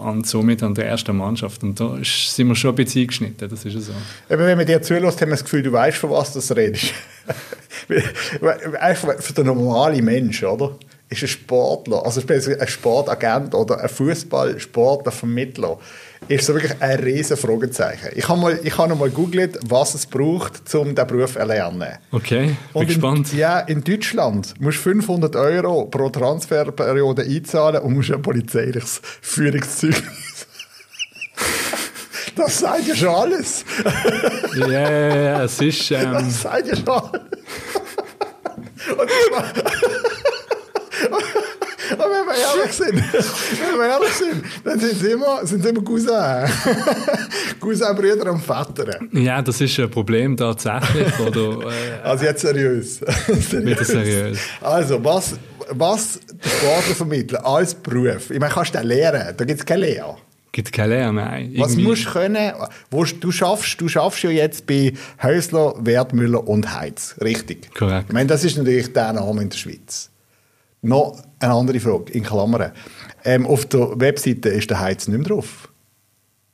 und 0.00 0.26
somit 0.26 0.64
an 0.64 0.74
der 0.74 0.88
ersten 0.88 1.16
Mannschaft. 1.16 1.62
Und 1.62 1.78
da 1.78 1.96
sind 2.02 2.48
wir 2.48 2.56
schon 2.56 2.70
ein 2.70 2.74
bisschen 2.74 3.02
eingeschnitten, 3.02 3.48
das 3.48 3.64
ist 3.64 3.80
so. 3.80 3.92
Eben, 4.28 4.42
wenn 4.42 4.58
man 4.58 4.66
dir 4.66 4.82
zulässt, 4.82 5.20
haben 5.20 5.28
wir 5.28 5.34
das 5.36 5.44
Gefühl, 5.44 5.62
du 5.62 5.70
weißt, 5.70 5.98
von 5.98 6.10
was 6.10 6.32
du 6.32 6.54
redest. 6.54 6.92
Einfach 8.80 9.20
für 9.20 9.32
den 9.32 9.46
normalen 9.46 10.04
Menschen, 10.04 10.48
oder? 10.48 10.76
Ist 11.14 11.22
ein 11.22 11.28
Sportler, 11.28 12.04
also 12.04 12.20
ein 12.28 12.68
Sportagent 12.68 13.54
oder 13.54 13.80
ein 13.80 13.88
Fußballsportlervermittler, 13.88 15.78
ist 16.26 16.46
so 16.46 16.54
wirklich 16.54 16.72
ein 16.80 16.98
riesen 16.98 17.36
Fragezeichen. 17.36 18.08
Ich 18.16 18.28
habe 18.28 18.40
mal, 18.40 18.58
ich 18.62 18.76
habe 18.76 18.88
noch 18.88 18.98
mal 18.98 19.10
gegoogelt, 19.10 19.58
was 19.68 19.94
es 19.94 20.06
braucht, 20.06 20.74
um 20.74 20.94
diesen 20.94 21.06
Beruf 21.06 21.34
zu 21.34 21.38
erlernen. 21.38 21.98
Okay, 22.10 22.46
bin 22.46 22.56
Und 22.72 22.82
in, 22.82 22.88
gespannt. 22.88 23.32
Ja, 23.34 23.60
in 23.60 23.84
Deutschland 23.84 24.54
musst 24.60 24.78
du 24.78 24.82
500 24.82 25.36
Euro 25.36 25.84
pro 25.86 26.08
Transferperiode 26.10 27.22
einzahlen 27.22 27.82
und 27.82 27.94
musst 27.94 28.10
ein 28.10 28.22
polizeiliches 28.22 29.00
Führungszeugnis. 29.20 30.02
Das 32.36 32.58
sagt 32.58 32.88
ja 32.88 32.96
schon 32.96 33.14
alles. 33.14 33.64
Ja, 34.56 34.68
ja, 34.68 35.16
ja, 35.16 35.44
es 35.44 35.60
ist... 35.60 35.88
Ähm, 35.92 36.10
Das 36.14 36.42
sagt 36.42 36.66
ja 36.66 36.74
schon 36.74 36.88
alles. 36.88 37.22
Und 38.90 39.10
ehrlich 42.58 42.72
sind, 42.72 42.94
wenn 42.94 43.78
wir 43.78 43.88
ehrlich 43.94 44.12
sind, 44.12 44.44
dann 44.64 44.78
sind 44.80 44.98
sie 45.00 45.10
immer, 45.12 45.46
sind 45.46 45.62
sie 45.62 45.68
immer 45.70 45.82
Cousin. 45.82 46.10
Cousin, 47.60 47.94
Brüder 47.96 48.32
und 48.32 48.42
Vater. 48.42 48.98
ja, 49.12 49.40
das 49.42 49.60
ist 49.60 49.78
ein 49.78 49.90
Problem 49.90 50.36
tatsächlich. 50.36 51.18
oder, 51.20 51.68
äh, 51.70 52.02
Also 52.02 52.24
jetzt 52.24 52.40
seriös. 52.46 53.00
Wieder 53.00 53.84
seriös. 53.84 54.38
Also, 54.60 55.02
was, 55.04 55.34
was 55.70 56.20
die 56.32 56.48
Sportler 56.48 56.94
vermitteln 56.94 57.40
als 57.44 57.74
Beruf? 57.74 58.30
Ich 58.30 58.38
meine, 58.40 58.52
kannst 58.52 58.74
du 58.74 58.78
den 58.78 58.88
lehren? 58.88 59.34
Da 59.36 59.44
gibt 59.44 59.60
es 59.60 59.66
keine 59.66 59.82
Lehre. 59.86 60.16
gibt 60.52 60.72
keine 60.72 60.94
Lehre, 60.96 61.12
nein. 61.12 61.52
Was 61.56 61.72
Irgendwie- 61.72 61.82
musst 61.88 62.06
du 62.06 62.10
können? 62.10 62.52
Wo, 62.90 63.04
du, 63.04 63.30
schaffst, 63.32 63.80
du 63.80 63.88
schaffst 63.88 64.22
ja 64.22 64.30
jetzt 64.30 64.66
bei 64.66 64.92
Häusler, 65.22 65.74
Wertmüller 65.78 66.46
und 66.46 66.74
Heiz. 66.74 67.14
Richtig? 67.22 67.74
Korrekt. 67.74 68.06
Ich 68.08 68.12
meine, 68.14 68.28
das 68.28 68.44
ist 68.44 68.56
natürlich 68.58 68.92
der 68.92 69.12
Name 69.14 69.42
in 69.42 69.48
der 69.50 69.56
Schweiz. 69.56 70.10
Noch 70.84 71.16
eine 71.40 71.52
andere 71.52 71.80
Frage, 71.80 72.12
in 72.12 72.22
Klammern. 72.22 72.72
Ähm, 73.24 73.46
auf 73.46 73.66
der 73.66 73.98
Webseite 74.00 74.50
ist 74.50 74.70
der 74.70 74.80
Heiz 74.80 75.08
nicht 75.08 75.18
mehr 75.18 75.28
drauf. 75.28 75.68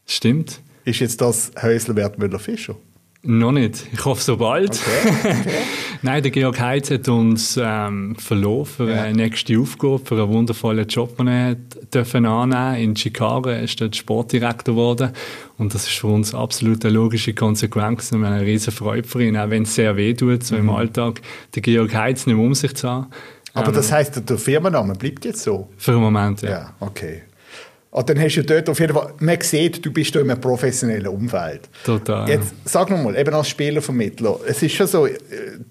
Stimmt. 0.06 0.60
Ist 0.84 1.00
jetzt 1.00 1.20
das 1.20 1.52
Häusler, 1.60 1.96
Wertmüller, 1.96 2.38
Fischer? 2.38 2.76
Noch 3.22 3.52
nicht. 3.52 3.86
Ich 3.92 4.02
hoffe, 4.06 4.22
so 4.22 4.38
bald. 4.38 4.70
Okay. 4.70 5.34
Nein, 6.02 6.22
der 6.22 6.30
Georg 6.32 6.58
Heitz 6.58 6.90
hat 6.90 7.06
uns 7.08 7.58
ähm, 7.62 8.16
verloren 8.16 8.64
für 8.64 8.90
Ja. 8.90 9.02
eine 9.02 9.14
nächste 9.14 9.58
Aufgabe, 9.58 9.98
für 10.02 10.14
einen 10.14 10.32
wundervollen 10.32 10.88
Job, 10.88 11.18
den 11.18 11.26
er 11.28 11.54
dürfen 11.92 12.24
annehmen 12.24 12.76
In 12.82 12.96
Chicago 12.96 13.50
Er 13.50 13.62
ist 13.64 13.78
dort 13.78 13.94
Sportdirektor 13.94 14.74
geworden. 14.74 15.10
Und 15.58 15.74
das 15.74 15.84
ist 15.86 15.98
für 15.98 16.06
uns 16.06 16.34
absolut 16.34 16.82
eine 16.86 16.94
logische 16.94 17.34
Konsequenz. 17.34 18.10
Und 18.10 18.20
wir 18.20 18.28
haben 18.28 18.36
eine 18.36 18.46
riesen 18.46 18.72
Freude 18.72 19.06
für 19.06 19.22
ihn, 19.22 19.36
auch 19.36 19.50
wenn 19.50 19.64
es 19.64 19.74
sehr 19.74 19.94
weh 19.98 20.14
tut, 20.14 20.42
so 20.42 20.56
im 20.56 20.64
Mhm. 20.64 20.70
Alltag, 20.70 21.20
den 21.54 21.62
Georg 21.62 21.94
Heitz 21.94 22.24
nicht 22.26 22.36
mehr 22.36 22.46
um 22.46 22.54
sich 22.54 22.74
zu 22.74 22.88
haben. 22.88 23.08
Aber 23.54 23.68
Ähm, 23.68 23.74
das 23.74 23.92
heisst, 23.92 24.28
der 24.28 24.38
Firmenname 24.38 24.94
bleibt 24.94 25.24
jetzt 25.24 25.42
so? 25.42 25.68
Für 25.76 25.92
den 25.92 26.00
Moment, 26.00 26.42
ja. 26.42 26.50
Ja, 26.50 26.74
okay. 26.80 27.22
Und 27.92 28.08
dann 28.08 28.20
hast 28.20 28.36
du 28.36 28.44
dort 28.44 28.68
auf 28.68 28.78
jeden 28.78 28.94
Fall, 28.94 29.14
man 29.18 29.40
sieht, 29.40 29.84
du 29.84 29.92
bist 29.92 30.14
da 30.14 30.20
in 30.20 30.30
einem 30.30 30.40
professionellen 30.40 31.08
Umfeld. 31.08 31.68
Total. 31.84 32.28
Jetzt 32.28 32.54
sag 32.64 32.88
noch 32.88 33.02
mal, 33.02 33.18
eben 33.18 33.34
als 33.34 33.48
Spielervermittler, 33.48 34.38
es 34.46 34.62
ist 34.62 34.74
schon 34.74 34.86
so, 34.86 35.06
äh, 35.06 35.18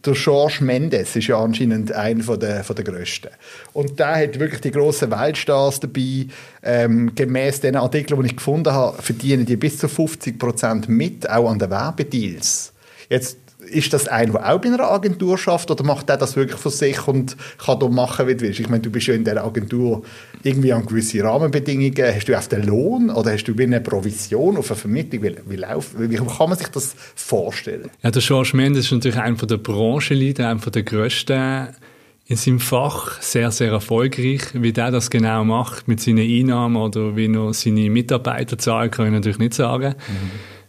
der 0.05 0.13
George 0.13 0.57
Mendes 0.59 1.15
ist 1.15 1.27
ja 1.27 1.41
anscheinend 1.41 1.93
einer 1.93 2.21
von 2.21 2.37
der, 2.37 2.65
von 2.65 2.75
der 2.75 2.83
Größten. 2.83 3.31
Und 3.71 3.97
der 3.99 4.17
hat 4.17 4.37
wirklich 4.37 4.59
die 4.59 4.71
grossen 4.71 5.11
Weltstars 5.11 5.79
dabei. 5.79 6.27
Ähm, 6.61 7.15
gemäß 7.15 7.61
den 7.61 7.77
Artikeln, 7.77 8.21
die 8.21 8.27
ich 8.27 8.35
gefunden 8.35 8.73
habe, 8.73 9.01
verdienen 9.01 9.45
die 9.45 9.55
bis 9.55 9.77
zu 9.77 9.87
50 9.87 10.37
Prozent 10.37 10.89
mit, 10.89 11.29
auch 11.29 11.49
an 11.49 11.57
den 11.57 11.69
Werbedeals. 11.69 12.73
Jetzt 13.09 13.37
ist 13.69 13.93
das 13.93 14.07
ein, 14.07 14.31
der 14.31 14.51
auch 14.51 14.59
bei 14.59 14.67
einer 14.67 14.91
Agentur 14.91 15.37
schafft 15.37 15.71
oder 15.71 15.83
macht 15.83 16.09
der 16.09 16.17
das 16.17 16.35
wirklich 16.35 16.59
für 16.59 16.69
sich 16.69 17.07
und 17.07 17.37
kann 17.57 17.79
da 17.79 17.87
machen, 17.87 18.27
wie 18.27 18.35
du 18.35 18.41
willst? 18.41 18.59
Ich 18.59 18.69
meine, 18.69 18.81
du 18.81 18.89
bist 18.89 19.07
ja 19.07 19.13
in 19.13 19.23
der 19.23 19.43
Agentur 19.43 20.03
irgendwie 20.43 20.73
an 20.73 20.85
gewisse 20.85 21.23
Rahmenbedingungen. 21.23 22.15
Hast 22.15 22.27
du 22.27 22.37
auf 22.37 22.47
den 22.47 22.63
Lohn 22.63 23.09
oder 23.09 23.31
hast 23.33 23.45
du 23.45 23.57
wie 23.57 23.63
eine 23.63 23.81
Provision 23.81 24.57
auf 24.57 24.71
eine 24.71 24.79
Vermittlung? 24.79 25.23
Wie, 25.23 25.35
wie, 25.47 25.55
läuft, 25.55 25.99
wie 25.99 26.15
kann 26.15 26.49
man 26.49 26.57
sich 26.57 26.67
das 26.67 26.95
vorstellen? 27.15 27.89
Ja, 28.01 28.11
der 28.11 28.21
George 28.21 28.51
Mendes 28.53 28.85
ist 28.85 28.91
natürlich 28.91 29.17
einer 29.17 29.35
der 29.35 29.57
Branchenleiter, 29.57 30.49
einer 30.49 30.59
der 30.59 30.83
grössten 30.83 31.69
in 32.29 32.35
seinem 32.35 32.59
Fach, 32.59 33.19
sehr, 33.21 33.49
sehr 33.49 33.71
erfolgreich. 33.71 34.41
Wie 34.53 34.71
der 34.71 34.91
das 34.91 35.09
genau 35.09 35.43
macht 35.43 35.87
mit 35.87 35.99
seinen 35.99 36.19
Einnahmen 36.19 36.75
oder 36.75 37.15
wie 37.15 37.25
er 37.25 37.53
seine 37.55 37.89
Mitarbeiter 37.89 38.55
zahlt, 38.57 38.91
kann 38.91 39.07
ich 39.07 39.13
natürlich 39.13 39.39
nicht 39.39 39.55
sagen. 39.55 39.95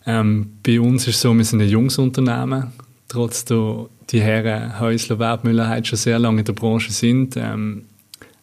Ähm, 0.06 0.52
bei 0.62 0.80
uns 0.80 1.06
ist 1.06 1.16
es 1.16 1.20
so, 1.20 1.34
wir 1.34 1.44
sind 1.44 1.60
ein 1.60 1.68
junges 1.68 1.98
Unternehmen, 1.98 2.72
trotz 3.10 3.44
der 3.44 3.86
die 4.10 4.20
Herren 4.20 4.80
Häusler, 4.80 5.18
Wertmüller 5.18 5.68
halt 5.68 5.86
schon 5.86 5.98
sehr 5.98 6.18
lange 6.18 6.40
in 6.40 6.44
der 6.44 6.52
Branche 6.54 6.90
sind. 6.90 7.36
Ähm, 7.36 7.84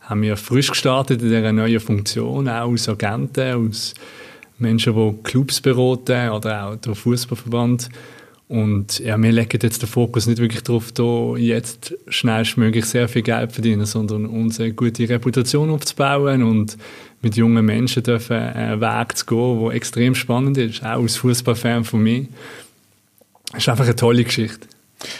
haben 0.02 0.22
wir 0.22 0.38
frisch 0.38 0.70
gestartet 0.70 1.22
in 1.22 1.30
dieser 1.30 1.52
neuen 1.52 1.80
Funktion, 1.80 2.48
auch 2.48 2.72
als 2.72 2.88
Agenten, 2.88 3.66
als 3.66 3.94
Menschen, 4.58 4.94
die 4.96 5.24
Clubs 5.24 5.60
beraten 5.60 6.30
oder 6.30 6.68
auch 6.68 6.76
der 6.78 6.96
Fußballverband. 6.96 7.90
Und 8.48 9.00
ja, 9.00 9.22
wir 9.22 9.32
legen 9.34 9.60
jetzt 9.62 9.82
den 9.82 9.90
Fokus 9.90 10.26
nicht 10.26 10.40
wirklich 10.40 10.64
darauf, 10.64 10.94
da 10.94 11.36
jetzt 11.36 11.94
schnellstmöglich 12.08 12.86
sehr 12.86 13.10
viel 13.10 13.22
Geld 13.22 13.50
zu 13.50 13.56
verdienen, 13.56 13.86
sondern 13.86 14.26
unsere 14.26 14.72
gute 14.72 15.10
Reputation 15.10 15.70
aufzubauen 15.70 16.44
und 16.44 16.78
mit 17.22 17.36
jungen 17.36 17.66
Menschen 17.66 18.04
dürfen 18.04 18.38
einen 18.38 18.80
Weg 18.80 19.18
zu 19.18 19.26
gehen, 19.26 19.60
der 19.62 19.74
extrem 19.74 20.16
spannend 20.16 20.58
ist, 20.58 20.82
auch 20.82 21.02
als 21.02 21.18
Fußballfan 21.18 21.84
von 21.84 22.02
mir. 22.02 22.28
Das 23.52 23.64
ist 23.64 23.70
einfach 23.70 23.86
eine 23.86 23.96
tolle 23.96 24.24
Geschichte. 24.24 24.68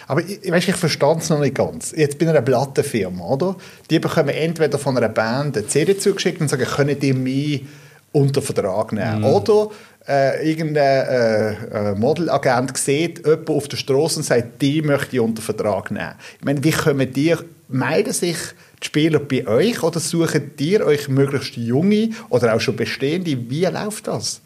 Aber 0.08 0.22
ich, 0.22 0.44
ich, 0.44 0.52
weißt, 0.52 0.70
ich 0.70 0.76
verstehe 0.76 1.18
es 1.18 1.30
noch 1.30 1.40
nicht 1.40 1.56
ganz. 1.56 1.94
Jetzt 1.96 2.18
bei 2.18 2.28
einer 2.28 2.42
Plattenfirma, 2.42 3.24
oder? 3.24 3.56
Die 3.90 4.00
bekommen 4.00 4.30
entweder 4.30 4.78
von 4.80 4.98
einer 4.98 5.10
Band 5.10 5.58
eine 5.58 5.68
CD 5.68 5.98
zugeschickt 5.98 6.42
und 6.42 6.50
sagen, 6.50 6.66
können 6.66 7.00
die 7.00 7.14
mich 7.14 7.66
unter 8.12 8.42
Vertrag 8.42 8.92
nehmen? 8.94 9.24
Oder 9.24 9.70
äh, 10.08 10.50
irgendein 10.50 11.08
äh, 11.08 11.92
äh, 11.92 11.96
Modelagent 11.96 12.78
sieht 12.78 13.26
jemanden 13.26 13.52
auf 13.52 13.68
der 13.68 13.78
Straße 13.78 14.20
und 14.20 14.24
sagt, 14.24 14.62
die 14.62 14.82
möchte 14.82 15.18
ich 15.18 15.20
unter 15.20 15.42
Vertrag 15.42 15.92
nehmen. 15.92 16.16
Ich 16.40 16.46
meine, 16.46 16.64
wie 16.64 16.72
kommen 16.72 17.12
die, 17.12 17.36
melden 17.68 18.14
sich 18.14 18.38
die 18.82 18.86
Spieler 18.86 19.20
bei 19.20 19.46
euch 19.48 19.84
oder 19.84 20.00
suchen 20.00 20.52
die 20.58 20.82
euch 20.82 21.10
möglichst 21.10 21.58
junge 21.58 22.12
oder 22.30 22.56
auch 22.56 22.62
schon 22.62 22.76
bestehende? 22.76 23.38
Wie 23.50 23.66
läuft 23.66 24.08
das? 24.08 24.42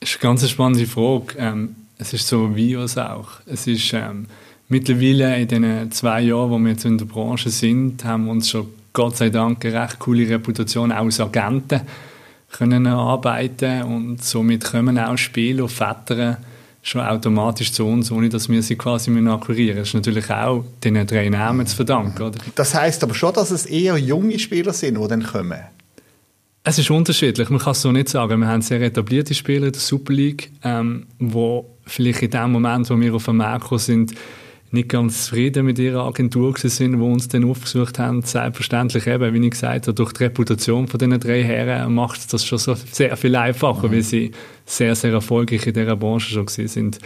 Das 0.00 0.10
ist 0.10 0.16
eine 0.16 0.30
ganz 0.30 0.48
spannende 0.48 0.86
Frage. 0.86 1.34
Ähm, 1.38 1.76
es 2.00 2.14
ist 2.14 2.26
so 2.26 2.56
wie 2.56 2.74
es 2.74 2.96
auch. 2.96 3.28
Es 3.46 3.66
ist 3.66 3.92
ähm, 3.92 4.26
mittlerweile 4.68 5.38
in 5.38 5.48
den 5.48 5.92
zwei 5.92 6.22
Jahren, 6.22 6.50
wo 6.50 6.58
wir 6.58 6.70
jetzt 6.70 6.86
in 6.86 6.96
der 6.96 7.04
Branche 7.04 7.50
sind, 7.50 8.04
haben 8.04 8.24
wir 8.24 8.32
uns 8.32 8.48
schon 8.48 8.68
Gott 8.92 9.18
sei 9.18 9.28
Dank 9.28 9.64
eine 9.64 9.82
recht 9.82 9.98
coole 9.98 10.28
Reputation 10.28 10.90
auch 10.90 11.04
als 11.04 11.20
Agenten 11.20 11.82
können 12.50 12.86
arbeiten 12.86 13.82
und 13.82 14.24
somit 14.24 14.64
kommen 14.64 14.98
auch 14.98 15.16
Spieler, 15.16 15.68
Väter 15.68 16.38
schon 16.82 17.02
automatisch 17.02 17.70
zu 17.70 17.86
uns, 17.86 18.10
ohne 18.10 18.28
dass 18.28 18.48
wir 18.48 18.62
sie 18.62 18.74
quasi 18.74 19.10
akquirieren. 19.28 19.76
Das 19.76 19.88
ist 19.88 19.94
natürlich 19.94 20.28
auch 20.30 20.64
den 20.82 21.06
drei 21.06 21.28
Namen 21.28 21.66
zu 21.66 21.76
verdanken. 21.76 22.22
Oder? 22.22 22.38
Das 22.54 22.74
heißt 22.74 23.04
aber 23.04 23.14
schon, 23.14 23.34
dass 23.34 23.50
es 23.50 23.66
eher 23.66 23.98
junge 23.98 24.38
Spieler 24.38 24.72
sind, 24.72 24.98
die 24.98 25.08
dann 25.08 25.22
kommen. 25.22 25.60
Es 26.62 26.78
ist 26.78 26.90
unterschiedlich, 26.90 27.48
man 27.48 27.58
kann 27.58 27.72
es 27.72 27.80
so 27.80 27.90
nicht 27.90 28.10
sagen. 28.10 28.40
Wir 28.40 28.48
haben 28.48 28.60
sehr 28.60 28.82
etablierte 28.82 29.34
Spieler 29.34 29.66
in 29.66 29.72
der 29.72 29.80
Super 29.80 30.12
League, 30.12 30.52
ähm, 30.62 31.06
wo 31.18 31.78
vielleicht 31.86 32.22
in 32.22 32.30
dem 32.30 32.52
Moment, 32.52 32.90
wo 32.90 33.00
wir 33.00 33.14
auf 33.14 33.24
dem 33.24 33.38
Markt 33.38 33.62
gekommen 33.62 33.78
sind, 33.78 34.14
nicht 34.70 34.90
ganz 34.90 35.24
zufrieden 35.24 35.64
mit 35.64 35.78
ihrer 35.78 36.06
Agentur 36.06 36.54
sind, 36.56 36.92
die 36.92 36.98
uns 36.98 37.28
dann 37.28 37.44
aufgesucht 37.44 37.98
haben. 37.98 38.22
Selbstverständlich 38.22 39.06
eben, 39.06 39.32
wie 39.32 39.44
ich 39.44 39.52
gesagt 39.52 39.86
habe, 39.86 39.94
durch 39.94 40.12
die 40.12 40.24
Reputation 40.24 40.86
von 40.86 40.98
diesen 40.98 41.18
drei 41.18 41.42
Herren 41.42 41.94
macht 41.94 42.20
es 42.20 42.26
das 42.26 42.44
schon 42.44 42.58
so 42.58 42.74
sehr 42.74 43.16
viel 43.16 43.34
einfacher, 43.34 43.88
mhm. 43.88 43.92
weil 43.92 44.02
sie 44.02 44.30
sehr, 44.66 44.94
sehr 44.94 45.12
erfolgreich 45.12 45.66
in 45.66 45.72
dieser 45.72 45.96
Branche 45.96 46.30
schon 46.30 46.46
sind. 46.46 46.98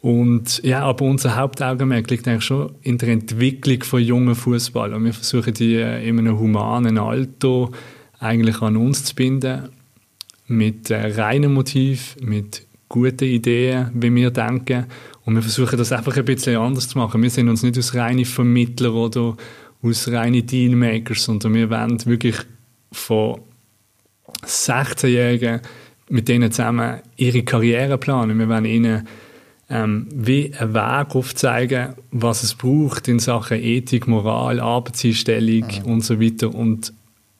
Und 0.00 0.62
ja, 0.62 0.82
aber 0.84 1.04
unser 1.04 1.36
Hauptaugenmerk 1.36 2.10
liegt 2.10 2.28
eigentlich 2.28 2.44
schon 2.44 2.72
in 2.82 2.98
der 2.98 3.08
Entwicklung 3.08 3.82
von 3.82 4.00
jungen 4.00 4.34
Fußballern. 4.34 5.04
Wir 5.04 5.14
versuchen 5.14 5.52
die 5.52 5.74
in 5.76 6.18
einem 6.18 6.38
humanen 6.38 6.96
Alter 6.98 7.70
eigentlich 8.24 8.60
an 8.62 8.76
uns 8.76 9.04
zu 9.04 9.14
binden, 9.14 9.68
mit 10.46 10.90
äh, 10.90 11.20
reinem 11.20 11.54
Motiv, 11.54 12.16
mit 12.20 12.66
guten 12.88 13.24
Ideen, 13.24 13.90
wie 13.94 14.14
wir 14.14 14.30
denken. 14.30 14.86
Und 15.24 15.34
wir 15.34 15.42
versuchen 15.42 15.78
das 15.78 15.92
einfach 15.92 16.16
ein 16.16 16.24
bisschen 16.24 16.56
anders 16.56 16.88
zu 16.88 16.98
machen. 16.98 17.22
Wir 17.22 17.30
sind 17.30 17.48
uns 17.48 17.62
nicht 17.62 17.78
aus 17.78 17.94
reinen 17.94 18.24
Vermittler 18.24 18.92
oder 18.92 19.36
aus 19.82 20.08
reinen 20.08 20.46
Dealmakers, 20.46 21.24
sondern 21.24 21.54
wir 21.54 21.70
wollen 21.70 22.04
wirklich 22.06 22.36
von 22.92 23.40
16-Jährigen 24.44 25.60
mit 26.10 26.28
denen 26.28 26.52
zusammen 26.52 27.00
ihre 27.16 27.42
Karriere 27.42 27.98
planen. 27.98 28.38
Wir 28.38 28.48
wollen 28.48 28.66
ihnen 28.66 29.08
ähm, 29.70 30.06
wie 30.14 30.52
einen 30.54 30.74
Weg 30.74 31.14
aufzeigen, 31.14 31.94
was 32.10 32.42
es 32.42 32.54
braucht 32.54 33.08
in 33.08 33.18
Sachen 33.18 33.58
Ethik, 33.58 34.06
Moral, 34.06 34.60
Arbeitseinstellung 34.60 35.64
mhm. 35.84 35.92
und 35.92 36.04
so 36.04 36.20
weiter. 36.20 36.54
Und 36.54 36.92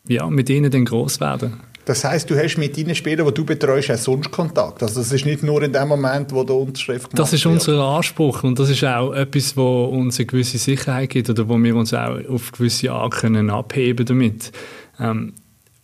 ja, 0.09 0.29
mit 0.29 0.51
ihnen 0.51 0.71
dann 0.71 0.85
groß 0.85 1.21
werden. 1.21 1.55
Das 1.85 2.03
heißt, 2.03 2.31
du 2.31 2.37
hast 2.37 2.57
mit 2.57 2.79
deinen 2.79 2.95
Spielern, 2.95 3.27
die 3.27 3.35
du 3.35 3.45
betreust, 3.45 3.91
auch 3.91 3.97
sonst 3.99 4.31
Kontakt. 4.31 4.83
Also 4.83 5.01
das 5.01 5.13
ist 5.13 5.27
nicht 5.27 5.43
nur 5.43 5.63
in 5.63 5.73
dem 5.73 5.89
Moment, 5.89 6.33
wo 6.33 6.43
der 6.43 6.57
Unterschrift 6.57 7.11
gemacht 7.11 7.19
Das 7.19 7.33
ist 7.35 7.45
wird. 7.45 7.55
unser 7.55 7.79
Anspruch 7.85 8.43
und 8.43 8.59
das 8.59 8.71
ist 8.71 8.83
auch 8.85 9.13
etwas, 9.13 9.55
wo 9.57 9.85
uns 9.85 10.19
eine 10.19 10.27
gewisse 10.27 10.57
Sicherheit 10.57 11.11
gibt 11.11 11.29
oder 11.29 11.47
wo 11.47 11.59
wir 11.59 11.77
uns 11.77 11.93
auch 11.93 12.19
auf 12.29 12.53
gewisse 12.53 12.91
Art 12.91 13.13
können 13.15 13.51
abheben 13.51 14.07
damit. 14.07 14.51
Ähm, 14.99 15.35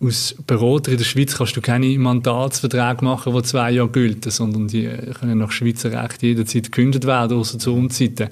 als 0.02 0.34
Berater 0.46 0.92
in 0.92 0.96
der 0.96 1.04
Schweiz 1.04 1.36
kannst 1.36 1.54
du 1.56 1.60
keine 1.60 1.98
Mandatsverträge 1.98 3.04
machen, 3.04 3.34
die 3.34 3.42
zwei 3.42 3.70
Jahre 3.72 3.90
gelten, 3.90 4.30
sondern 4.30 4.68
die 4.68 4.88
können 5.20 5.36
nach 5.36 5.52
Schweizer 5.52 5.92
Recht 5.92 6.22
jederzeit 6.22 6.72
gekündigt 6.72 7.06
werden, 7.06 7.36
außer 7.36 7.58
zu 7.58 7.74
Unzeiten. 7.74 8.30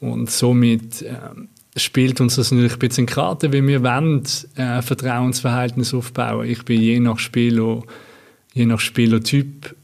Und 0.00 0.30
somit 0.30 1.02
ähm, 1.02 1.48
spielt 1.78 2.20
uns 2.20 2.36
das 2.36 2.50
natürlich 2.50 2.74
ein 2.74 2.78
bisschen 2.78 3.02
in 3.02 3.06
die 3.06 3.12
Karte, 3.12 3.52
weil 3.52 3.66
wir 3.66 3.82
wollen 3.82 4.22
äh, 4.56 4.82
Vertrauensverhältnis 4.82 5.94
aufbauen. 5.94 6.46
Ich 6.48 6.64
bin 6.64 6.80
je 6.80 7.00
nach 7.00 7.18
Spieler, 7.18 7.82
je 8.54 8.66
nach 8.66 8.80
Spielertyp 8.80 9.74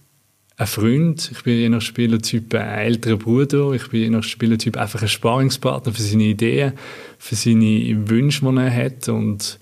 ein 0.56 0.66
Freund, 0.66 1.30
ich 1.32 1.42
bin 1.42 1.58
je 1.58 1.68
nach 1.68 1.80
Spielertyp 1.80 2.54
ein 2.54 2.78
älterer 2.78 3.16
Bruder, 3.16 3.72
ich 3.72 3.88
bin 3.88 4.00
je 4.00 4.10
nach 4.10 4.22
Spielertyp 4.22 4.76
einfach 4.76 5.02
ein 5.02 5.08
Sparingspartner 5.08 5.92
für 5.92 6.02
seine 6.02 6.24
Ideen, 6.24 6.74
für 7.18 7.34
seine 7.34 8.08
Wünsche, 8.08 8.44
die 8.44 8.56
er 8.56 8.74
hat 8.74 9.08
und 9.08 9.58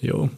ja. 0.00 0.28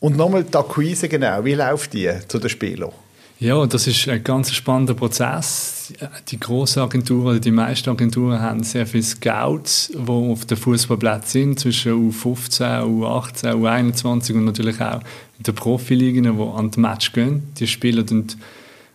Und 0.00 0.16
nochmal 0.16 0.44
die 0.44 0.56
Akquise 0.56 1.08
genau, 1.08 1.44
wie 1.44 1.54
läuft 1.54 1.94
die 1.94 2.10
zu 2.28 2.38
den 2.38 2.50
Spielern? 2.50 2.92
Ja, 3.40 3.66
das 3.66 3.88
ist 3.88 4.08
ein 4.08 4.22
ganz 4.22 4.52
spannender 4.52 4.94
Prozess. 4.94 5.92
Die 6.28 6.38
grossen 6.38 6.80
Agenturen 6.80 7.26
oder 7.26 7.40
die 7.40 7.50
meisten 7.50 7.90
Agenturen 7.90 8.40
haben 8.40 8.62
sehr 8.62 8.86
viele 8.86 9.02
Scouts, 9.02 9.92
die 9.92 10.08
auf 10.08 10.44
dem 10.46 10.56
Fußballplatz 10.56 11.32
sind, 11.32 11.58
zwischen 11.58 11.92
U15, 11.92 12.84
U18, 12.84 13.54
U21 13.54 14.34
und 14.34 14.44
natürlich 14.44 14.80
auch 14.80 15.00
in 15.36 15.42
den 15.42 15.54
Profiligen, 15.54 16.24
die 16.24 16.42
an 16.42 16.70
das 16.70 16.76
Match 16.76 17.12
gehen. 17.12 17.42
Die 17.58 17.66
Spieler 17.66 18.04
dann 18.04 18.26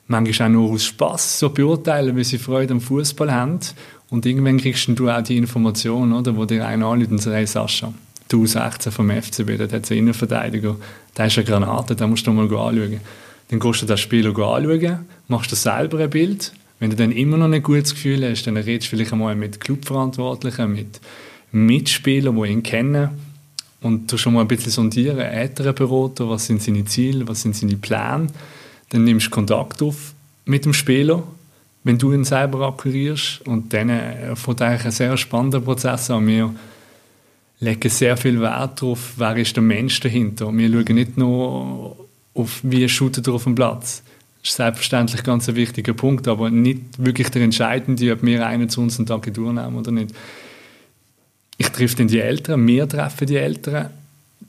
manchmal 0.08 0.48
auch 0.48 0.54
nur 0.54 0.72
aus 0.72 0.86
Spass 0.86 1.40
so 1.40 1.50
beurteilen, 1.50 2.16
weil 2.16 2.24
sie 2.24 2.38
Freude 2.38 2.74
am 2.74 2.82
Fußball 2.82 3.32
haben. 3.32 3.60
Und 4.10 4.26
irgendwann 4.26 4.58
kriegst 4.58 4.88
du 4.88 5.10
auch 5.10 5.22
die 5.22 5.38
Information, 5.38 6.14
oder, 6.14 6.36
wo 6.36 6.46
dir 6.46 6.66
einer 6.66 6.88
anruft 6.88 7.12
und 7.12 7.20
sagt, 7.20 7.36
hey 7.36 7.46
Sascha, 7.46 7.94
du 8.30 8.46
16 8.46 8.92
vom 8.92 9.12
FCB, 9.12 9.58
dort 9.58 9.74
hat 9.74 9.92
einen 9.92 10.00
Innenverteidiger, 10.00 10.78
der 11.18 11.26
ist 11.26 11.38
eine 11.38 11.46
Granate, 11.46 11.96
den 11.96 12.10
musst 12.10 12.26
du 12.26 12.32
mal 12.32 12.46
anschauen. 12.46 13.02
Dann 13.50 13.60
gehst 13.60 13.82
du 13.82 13.86
den 13.86 13.98
Spieler 13.98 14.30
anschauen, 14.30 15.00
machst 15.28 15.52
dir 15.52 15.56
selber 15.56 16.00
ein 16.00 16.10
Bild. 16.10 16.54
Wenn 16.80 16.92
du 16.92 16.96
dann 16.96 17.12
immer 17.12 17.38
noch 17.38 17.52
ein 17.52 17.62
gutes 17.62 17.94
Gefühl 17.94 18.30
hast, 18.30 18.46
dann 18.48 18.56
redest 18.56 18.88
du 18.88 18.96
vielleicht 18.96 19.12
einmal 19.12 19.36
mit 19.36 19.60
Clubverantwortlichen, 19.60 20.72
mit 20.72 21.02
Mitspielern, 21.52 22.42
die 22.42 22.50
ihn 22.50 22.64
kennen. 22.64 23.10
Und 23.82 24.12
du 24.12 24.18
schon 24.18 24.34
mal 24.34 24.42
ein 24.42 24.48
bisschen 24.48 24.72
sondieren, 24.72 25.20
ältere 25.20 25.74
Berater, 25.74 26.30
was 26.30 26.46
sind 26.46 26.62
seine 26.62 26.86
Ziele, 26.86 27.28
was 27.28 27.42
sind 27.42 27.56
seine 27.56 27.78
Pläne. 27.78 28.28
Dann 28.90 29.04
nimmst 29.04 29.28
du 29.28 29.32
Kontakt 29.32 29.82
auf 29.82 30.14
mit 30.46 30.66
dem 30.66 30.74
Spieler, 30.74 31.24
wenn 31.84 31.98
du 31.98 32.12
ihn 32.14 32.26
selber 32.26 32.68
akquirierst. 32.68 33.48
Und 33.48 33.74
dann 33.74 33.90
äh, 33.90 34.36
fängt 34.36 34.62
eigentlich 34.62 34.86
ein 34.86 34.92
sehr 34.92 35.18
spannender 35.18 35.62
Prozess 35.62 36.10
an. 36.12 36.28
Wir 36.28 36.54
legen 37.62 37.90
sehr 37.90 38.16
viel 38.18 38.40
Wert 38.42 38.82
darauf, 38.82 39.14
wer 39.18 39.36
ist 39.38 39.56
der 39.56 39.64
Mensch 39.64 40.00
dahinter. 40.02 40.56
Wir 40.56 40.70
schauen 40.70 40.96
nicht 40.96 41.18
nur 41.18 42.09
auf, 42.34 42.60
wie 42.64 42.88
shootet 42.88 43.28
er 43.28 43.34
auf 43.34 43.44
dem 43.44 43.56
Platz. 43.56 44.04
Das 44.42 44.52
ist 44.52 44.58
selbstverständlich 44.58 45.24
ganz 45.24 45.50
ein 45.50 45.56
wichtiger 45.56 45.94
Punkt, 45.94 46.28
aber 46.28 46.50
nicht 46.50 46.82
wirklich 46.98 47.30
der 47.30 47.42
entscheidende, 47.42 48.14
ob 48.14 48.24
wir 48.24 48.46
einen 48.46 48.70
zu 48.70 48.82
uns 48.82 48.98
einen 48.98 49.06
Tag 49.06 49.34
durchnehmen 49.34 49.76
oder 49.76 49.92
nicht. 49.92 50.16
Ich 51.58 51.70
treffe 51.70 51.98
dann 51.98 52.08
die 52.08 52.20
Eltern, 52.20 52.66
wir 52.66 52.88
treffen 52.88 53.28
die 53.28 53.36
Eltern, 53.36 53.90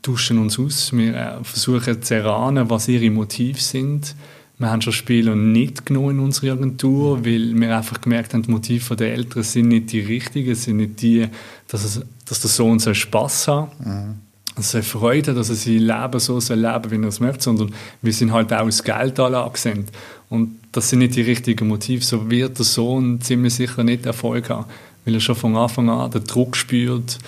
tauschen 0.01 0.39
uns 0.39 0.59
aus, 0.59 0.93
wir 0.93 1.15
äh, 1.15 1.45
versuchen 1.45 2.03
zu 2.03 2.15
erahnen, 2.15 2.71
was 2.71 2.87
ihre 2.87 3.11
Motive 3.11 3.59
sind. 3.59 4.15
Wir 4.59 4.71
haben 4.71 4.83
schon 4.83 4.93
Spieler 4.93 5.35
nicht 5.35 5.87
genommen 5.87 6.11
in 6.11 6.19
unsere 6.21 6.53
Agentur, 6.53 7.25
weil 7.25 7.59
wir 7.59 7.77
einfach 7.77 8.01
gemerkt 8.01 8.35
haben, 8.35 8.43
die 8.43 8.51
Motive 8.51 8.95
der 8.95 9.15
Eltern 9.15 9.43
sind 9.43 9.69
nicht 9.69 9.91
die 9.91 10.01
richtigen, 10.01 10.55
sind 10.55 10.77
nicht 10.77 11.03
die, 11.03 11.27
dass, 11.67 11.83
es, 11.83 12.03
dass 12.27 12.41
der 12.41 12.51
Sohn 12.51 12.79
soll 12.79 12.95
Spass 12.95 13.49
haben 13.49 13.73
mhm. 13.81 14.30
Dass 14.61 14.75
er 14.75 14.83
Freude 14.83 15.35
dass 15.35 15.49
er 15.49 15.55
sein 15.55 15.79
Leben 15.79 16.21
so 16.21 16.39
soll 16.41 16.63
wie 16.63 16.97
er 16.97 17.05
es 17.05 17.21
möchte, 17.21 17.43
sondern 17.43 17.75
wir 18.03 18.13
sind 18.13 18.33
halt 18.33 18.53
auch 18.53 18.67
das 18.67 18.85
Geld 18.85 19.21
sind. 19.55 19.91
Und 20.29 20.59
das 20.73 20.91
sind 20.91 21.01
nicht 21.01 21.17
die 21.17 21.23
richtigen 21.23 21.67
Motive. 21.67 22.05
So 22.05 22.31
wird 22.31 22.59
der 22.59 22.65
Sohn 22.65 23.21
ziemlich 23.21 23.55
sicher 23.55 23.83
nicht 23.83 24.07
Erfolg 24.07 24.51
haben, 24.51 24.67
weil 25.05 25.15
er 25.15 25.21
schon 25.21 25.35
von 25.35 25.57
Anfang 25.57 25.89
an 25.89 26.11
den 26.11 26.25
Druck 26.25 26.57
spürt, 26.57 27.19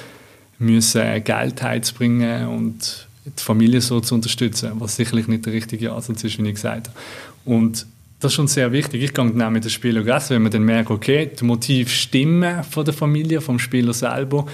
müssen 0.58 1.24
Geld 1.24 1.62
heizbringen 1.62 2.48
und 2.48 3.08
die 3.24 3.42
Familie 3.42 3.80
so 3.80 4.00
zu 4.00 4.14
unterstützen, 4.14 4.72
was 4.74 4.96
sicherlich 4.96 5.28
nicht 5.28 5.46
der 5.46 5.52
richtige 5.52 5.92
Ansatz 5.92 6.24
ist, 6.24 6.38
wie 6.38 6.46
ich 6.46 6.54
gesagt 6.54 6.88
habe. 6.88 6.98
Und 7.44 7.86
das 8.20 8.32
ist 8.32 8.36
schon 8.36 8.46
sehr 8.46 8.70
wichtig. 8.70 9.02
Ich 9.02 9.14
gehe 9.14 9.30
dann 9.30 9.52
mit 9.52 9.64
dem 9.64 9.70
Spieler 9.70 10.06
essen, 10.06 10.34
wenn 10.34 10.42
man 10.42 10.52
dann 10.52 10.62
merkt, 10.62 10.90
okay, 10.90 11.30
die 11.38 11.44
Motive 11.44 11.88
stimmen 11.88 12.62
von 12.62 12.84
der 12.84 12.94
Familie, 12.94 13.40
vom 13.40 13.58
Spieler 13.58 13.92
selber, 13.92 14.46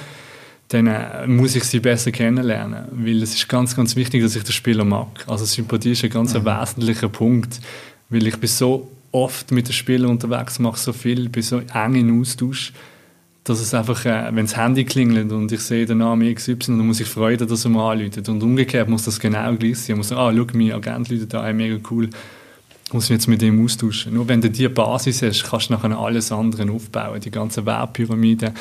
dann 0.68 0.86
äh, 0.86 1.26
muss 1.26 1.56
ich 1.56 1.64
sie 1.64 1.80
besser 1.80 2.12
kennenlernen, 2.12 2.84
weil 2.92 3.22
es 3.22 3.34
ist 3.34 3.48
ganz, 3.48 3.74
ganz 3.74 3.96
wichtig, 3.96 4.22
dass 4.22 4.36
ich 4.36 4.44
den 4.44 4.52
Spieler 4.52 4.84
mag. 4.84 5.24
Also 5.26 5.44
Sympathie 5.44 5.92
ist 5.92 6.04
ein 6.04 6.10
ganz 6.10 6.34
mhm. 6.34 6.44
wesentlicher 6.44 7.08
Punkt, 7.08 7.60
weil 8.10 8.26
ich 8.26 8.36
bin 8.36 8.48
so 8.48 8.90
oft 9.10 9.50
mit 9.50 9.68
den 9.68 9.72
Spielern 9.72 10.10
unterwegs, 10.10 10.58
mache 10.58 10.78
so 10.78 10.92
viel, 10.92 11.28
bin 11.30 11.42
so 11.42 11.60
eng 11.72 11.94
in 11.94 12.20
Austausch, 12.20 12.74
dass 13.44 13.60
es 13.60 13.72
einfach, 13.72 14.04
äh, 14.04 14.28
wenn 14.32 14.44
das 14.44 14.58
Handy 14.58 14.84
klingelt 14.84 15.32
und 15.32 15.50
ich 15.50 15.60
sehe 15.60 15.86
den 15.86 15.98
Namen 15.98 16.34
XY, 16.34 16.56
dann 16.58 16.86
muss 16.86 17.00
ich 17.00 17.08
freuen, 17.08 17.38
dass 17.38 17.64
er 17.64 17.70
mir 17.70 17.82
anruft. 17.82 18.28
Und 18.28 18.42
umgekehrt 18.42 18.90
muss 18.90 19.04
das 19.04 19.18
genau 19.18 19.54
gleich 19.54 19.78
sein. 19.78 19.94
Ich 19.94 19.96
muss 19.96 20.08
sagen, 20.08 20.20
ah, 20.20 20.32
schau, 20.36 20.56
mein 20.56 20.72
Agent 20.72 21.08
läutet 21.08 21.32
da, 21.32 21.50
mega 21.54 21.78
cool. 21.90 22.10
Ich 22.84 22.92
muss 22.92 23.08
mich 23.08 23.16
jetzt 23.18 23.26
mit 23.26 23.42
ihm 23.42 23.64
austauschen. 23.64 24.12
Nur 24.14 24.28
wenn 24.28 24.42
du 24.42 24.50
diese 24.50 24.68
Basis 24.68 25.22
hast, 25.22 25.44
kannst 25.44 25.70
du 25.70 25.74
nachher 25.74 25.98
alles 25.98 26.30
andere 26.30 26.70
aufbauen. 26.70 27.20
Die 27.20 27.30
ganze 27.30 27.64
Werbpyramide, 27.64 28.52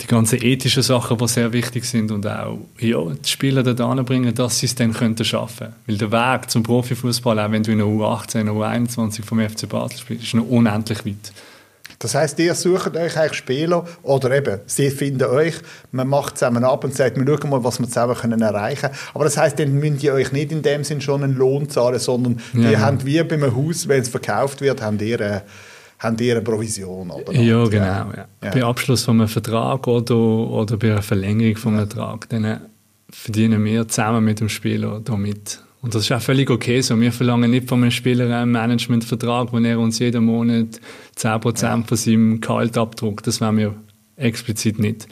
die 0.00 0.06
ganzen 0.06 0.42
ethischen 0.42 0.82
Sachen, 0.82 1.18
die 1.18 1.28
sehr 1.28 1.52
wichtig 1.52 1.84
sind 1.84 2.10
und 2.10 2.26
auch 2.26 2.58
ja, 2.78 2.98
die 3.04 3.28
Spieler 3.28 3.62
da 3.62 3.94
bringen, 4.02 4.34
dass 4.34 4.58
sie 4.58 4.66
es 4.66 4.74
dann 4.74 4.92
könnten 4.92 5.24
schaffen. 5.24 5.74
Weil 5.86 5.98
der 5.98 6.10
Weg 6.10 6.50
zum 6.50 6.62
Profifußball, 6.62 7.38
auch 7.38 7.50
wenn 7.50 7.62
du 7.62 7.72
in 7.72 7.78
der 7.78 7.86
U18, 7.86 8.50
oder 8.50 8.66
U21 8.66 9.24
vom 9.24 9.40
FC 9.40 9.68
Basel 9.68 9.98
spielst, 9.98 10.24
ist 10.24 10.34
noch 10.34 10.48
unendlich 10.48 11.04
weit. 11.04 11.32
Das 11.98 12.14
heißt, 12.14 12.38
ihr 12.38 12.54
sucht 12.54 12.96
euch 12.96 13.18
eigentlich 13.18 13.34
Spieler 13.34 13.84
oder 14.02 14.30
eben, 14.30 14.60
sie 14.64 14.90
finden 14.90 15.24
euch, 15.24 15.56
man 15.92 16.08
macht 16.08 16.38
zusammen 16.38 16.64
ab 16.64 16.82
und 16.82 16.94
sagt, 16.94 17.18
wir 17.18 17.26
schauen 17.26 17.50
mal, 17.50 17.62
was 17.62 17.78
wir 17.78 17.86
zusammen 17.86 18.14
können 18.14 18.40
erreichen 18.40 18.80
können. 18.80 18.94
Aber 19.12 19.24
das 19.24 19.36
heißt, 19.36 19.58
dann 19.58 19.74
müsst 19.74 20.02
ihr 20.02 20.14
euch 20.14 20.32
nicht 20.32 20.50
in 20.50 20.62
dem 20.62 20.82
Sinn 20.82 21.02
schon 21.02 21.22
einen 21.22 21.36
Lohn 21.36 21.68
zahlen, 21.68 21.98
sondern 21.98 22.40
ja. 22.54 22.70
ihr 22.70 22.80
habt 22.80 23.04
wie 23.04 23.22
bei 23.22 23.34
einem 23.34 23.54
Haus, 23.54 23.86
wenn 23.86 24.00
es 24.00 24.08
verkauft 24.08 24.62
wird, 24.62 24.80
habt 24.80 25.02
ihr 25.02 25.42
habt 26.00 26.20
ihr 26.20 26.34
eine 26.34 26.42
Provision. 26.42 27.10
Oder 27.10 27.32
ja, 27.32 27.64
genau. 27.66 27.84
Ja. 27.84 28.26
Ja. 28.42 28.50
Bei 28.50 28.64
Abschluss 28.64 29.04
von 29.04 29.20
einem 29.20 29.28
Vertrag 29.28 29.86
oder, 29.86 30.16
oder 30.16 30.76
bei 30.76 30.92
einer 30.92 31.02
Verlängerung 31.02 31.56
von 31.56 31.74
einem 31.76 31.88
Vertrag, 31.88 32.28
dann 32.30 32.60
verdienen 33.10 33.64
wir 33.64 33.86
zusammen 33.86 34.24
mit 34.24 34.40
dem 34.40 34.48
Spieler 34.48 35.00
damit. 35.04 35.62
Und 35.82 35.94
das 35.94 36.02
ist 36.02 36.12
auch 36.12 36.20
völlig 36.20 36.50
okay 36.50 36.80
so. 36.80 36.98
Wir 37.00 37.12
verlangen 37.12 37.50
nicht 37.50 37.68
von 37.68 37.82
einem 37.82 37.90
Spieler 37.90 38.34
einen 38.36 38.50
Managementvertrag, 38.50 39.52
wo 39.52 39.58
er 39.58 39.78
uns 39.78 39.98
jeden 39.98 40.24
Monat 40.24 40.80
10% 41.16 41.62
ja. 41.62 41.82
von 41.82 41.96
seinem 41.96 42.40
Gehalt 42.40 42.76
abdruckt. 42.76 43.26
Das 43.26 43.40
wollen 43.40 43.56
wir 43.56 43.74
explizit 44.16 44.78
nicht. 44.78 45.06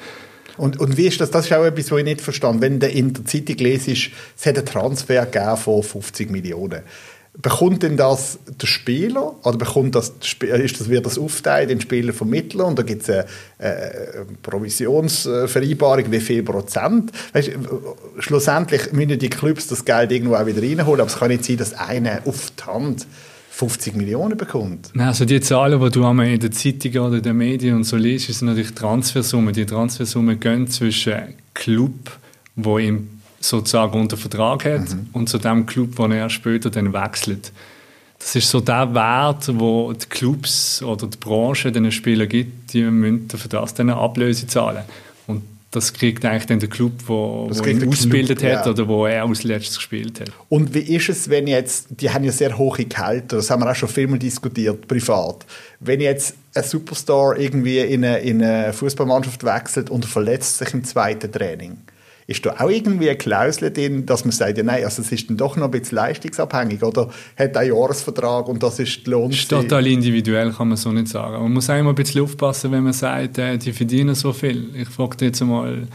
Und, 0.58 0.78
und 0.80 0.96
wie 0.96 1.06
ist 1.06 1.20
das? 1.20 1.30
Das 1.30 1.46
ist 1.46 1.52
auch 1.52 1.64
etwas, 1.64 1.90
was 1.90 1.98
ich 1.98 2.04
nicht 2.04 2.20
verstanden 2.20 2.60
Wenn 2.60 2.80
du 2.80 2.88
in 2.88 3.12
der 3.12 3.24
Zeitung 3.24 3.56
lesest, 3.58 4.10
es 4.36 4.46
hat 4.46 4.56
einen 4.56 4.66
Transfer 4.66 5.56
von 5.56 5.82
50 5.82 6.30
Millionen 6.30 6.82
bekommt 7.40 7.84
denn 7.84 7.96
das 7.96 8.38
der 8.60 8.66
Spieler 8.66 9.34
oder 9.44 9.56
bekommt 9.56 9.94
das, 9.94 10.12
ist 10.40 10.80
das, 10.80 10.88
wird 10.88 11.06
das 11.06 11.18
aufteilt, 11.18 11.70
den 11.70 11.80
Spieler 11.80 12.12
vermitteln 12.12 12.62
und 12.62 12.78
da 12.78 12.82
gibt 12.82 13.02
es 13.02 13.10
eine, 13.10 13.26
eine, 13.58 14.26
Provisionsvereinbarung, 14.42 16.10
wie 16.10 16.20
viel 16.20 16.42
Prozent. 16.42 17.12
Weißt, 17.32 17.50
schlussendlich 18.18 18.92
müssen 18.92 19.18
die 19.18 19.30
Clubs 19.30 19.68
das 19.68 19.84
Geld 19.84 20.10
irgendwo 20.10 20.34
auch 20.34 20.46
wieder 20.46 20.60
reinholen, 20.60 21.00
aber 21.00 21.10
es 21.10 21.16
kann 21.16 21.28
nicht 21.28 21.44
sein, 21.44 21.56
dass 21.58 21.74
einer 21.74 22.22
auf 22.24 22.50
die 22.58 22.64
Hand 22.64 23.06
50 23.50 23.96
Millionen 23.96 24.36
bekommt. 24.36 24.90
Also 24.96 25.24
die 25.24 25.40
Zahlen, 25.40 25.80
die 25.80 25.90
du 25.90 26.06
einmal 26.06 26.28
in 26.28 26.40
der 26.40 26.50
Zeitung 26.50 26.92
oder 27.02 27.16
in 27.16 27.22
den 27.22 27.36
Medien 27.36 27.76
und 27.76 27.84
so 27.84 27.96
liest, 27.96 28.32
sind 28.32 28.48
natürlich 28.48 28.74
Transfersummen. 28.74 29.52
Die 29.52 29.66
Transfersummen 29.66 30.38
gehen 30.38 30.68
zwischen 30.68 31.34
Club, 31.54 32.18
wo 32.54 32.78
im 32.78 33.17
sozusagen 33.40 33.98
unter 34.00 34.16
Vertrag 34.16 34.64
hat 34.64 34.90
mhm. 34.90 35.08
und 35.12 35.28
zu 35.28 35.38
dem 35.38 35.66
Club, 35.66 35.90
wo 35.96 36.06
er 36.06 36.28
später 36.30 36.70
dann 36.70 36.92
wechselt. 36.92 37.52
Das 38.18 38.34
ist 38.34 38.50
so 38.50 38.60
der 38.60 38.92
Wert, 38.94 39.48
wo 39.58 39.92
die 39.92 40.06
Clubs 40.06 40.82
oder 40.82 41.06
die 41.06 41.16
Branche 41.16 41.70
den 41.70 41.90
Spielern 41.92 42.28
gibt, 42.28 42.72
die 42.72 42.82
müssen 42.82 43.28
für 43.30 43.48
das 43.48 43.74
dann 43.74 43.90
eine 43.90 44.00
Ablöse 44.00 44.46
zahlen. 44.48 44.82
Und 45.28 45.42
das 45.70 45.92
kriegt 45.92 46.24
eigentlich 46.24 46.46
dann 46.46 46.58
der 46.58 46.68
Club, 46.68 46.92
wo, 47.06 47.48
wo 47.48 47.64
ihn 47.64 47.88
ausgebildet 47.88 48.40
Club, 48.40 48.52
hat 48.52 48.66
ja. 48.66 48.72
oder 48.72 48.88
wo 48.88 49.06
er 49.06 49.24
als 49.24 49.44
letztes 49.44 49.76
gespielt 49.76 50.20
hat. 50.20 50.32
Und 50.48 50.74
wie 50.74 50.80
ist 50.80 51.08
es, 51.08 51.30
wenn 51.30 51.46
jetzt, 51.46 51.86
die 51.90 52.10
haben 52.10 52.24
ja 52.24 52.32
sehr 52.32 52.58
hohe 52.58 52.84
Gehälter, 52.84 53.36
das 53.36 53.50
haben 53.50 53.62
wir 53.62 53.70
auch 53.70 53.76
schon 53.76 53.88
vielmal 53.88 54.18
diskutiert, 54.18 54.88
privat. 54.88 55.46
Wenn 55.78 56.00
jetzt 56.00 56.34
ein 56.54 56.64
Superstar 56.64 57.36
irgendwie 57.38 57.78
in 57.78 58.04
eine, 58.04 58.18
in 58.18 58.42
eine 58.42 58.72
Fußballmannschaft 58.72 59.44
wechselt 59.44 59.90
und 59.90 60.04
verletzt 60.06 60.58
sich 60.58 60.74
im 60.74 60.82
zweiten 60.82 61.30
Training, 61.30 61.78
Ist 62.28 62.44
da 62.44 62.56
auch 62.58 62.68
irgendwie 62.68 63.08
eine 63.08 63.16
Klausel 63.16 63.72
drin, 63.72 64.04
dass 64.04 64.26
man 64.26 64.32
sagt, 64.32 64.58
ja 64.58 64.62
nein, 64.62 64.84
also 64.84 65.00
es 65.00 65.10
ist 65.10 65.30
dann 65.30 65.38
doch 65.38 65.56
noch 65.56 65.64
ein 65.64 65.70
bisschen 65.70 65.96
leistungsabhängig 65.96 66.82
oder 66.82 67.08
hat 67.38 67.56
einen 67.56 67.74
Jahresvertrag 67.74 68.48
und 68.48 68.62
das 68.62 68.78
ist 68.80 69.06
die 69.06 69.10
Lohn? 69.10 69.30
ist 69.30 69.48
total 69.48 69.86
individuell, 69.86 70.52
kann 70.52 70.68
man 70.68 70.76
so 70.76 70.92
nicht 70.92 71.08
sagen. 71.08 71.42
Man 71.42 71.54
muss 71.54 71.70
auch 71.70 71.78
immer 71.78 71.88
ein 71.88 71.94
bisschen 71.94 72.22
aufpassen, 72.22 72.70
wenn 72.70 72.84
man 72.84 72.92
sagt, 72.92 73.38
äh, 73.38 73.56
die 73.56 73.72
verdienen 73.72 74.14
so 74.14 74.34
viel. 74.34 74.76
Ich 74.76 74.90
frage 74.90 75.16
dich 75.16 75.28
jetzt 75.28 75.40
mal, 75.40 75.88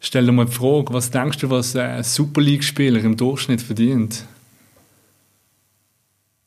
stell 0.00 0.26
dir 0.26 0.32
mal 0.32 0.46
die 0.46 0.52
Frage, 0.52 0.92
was 0.92 1.08
denkst 1.08 1.38
du, 1.38 1.50
was 1.50 1.76
ein 1.76 2.02
Super 2.02 2.40
League-Spieler 2.40 3.04
im 3.04 3.16
Durchschnitt 3.16 3.62
verdient? 3.62 4.24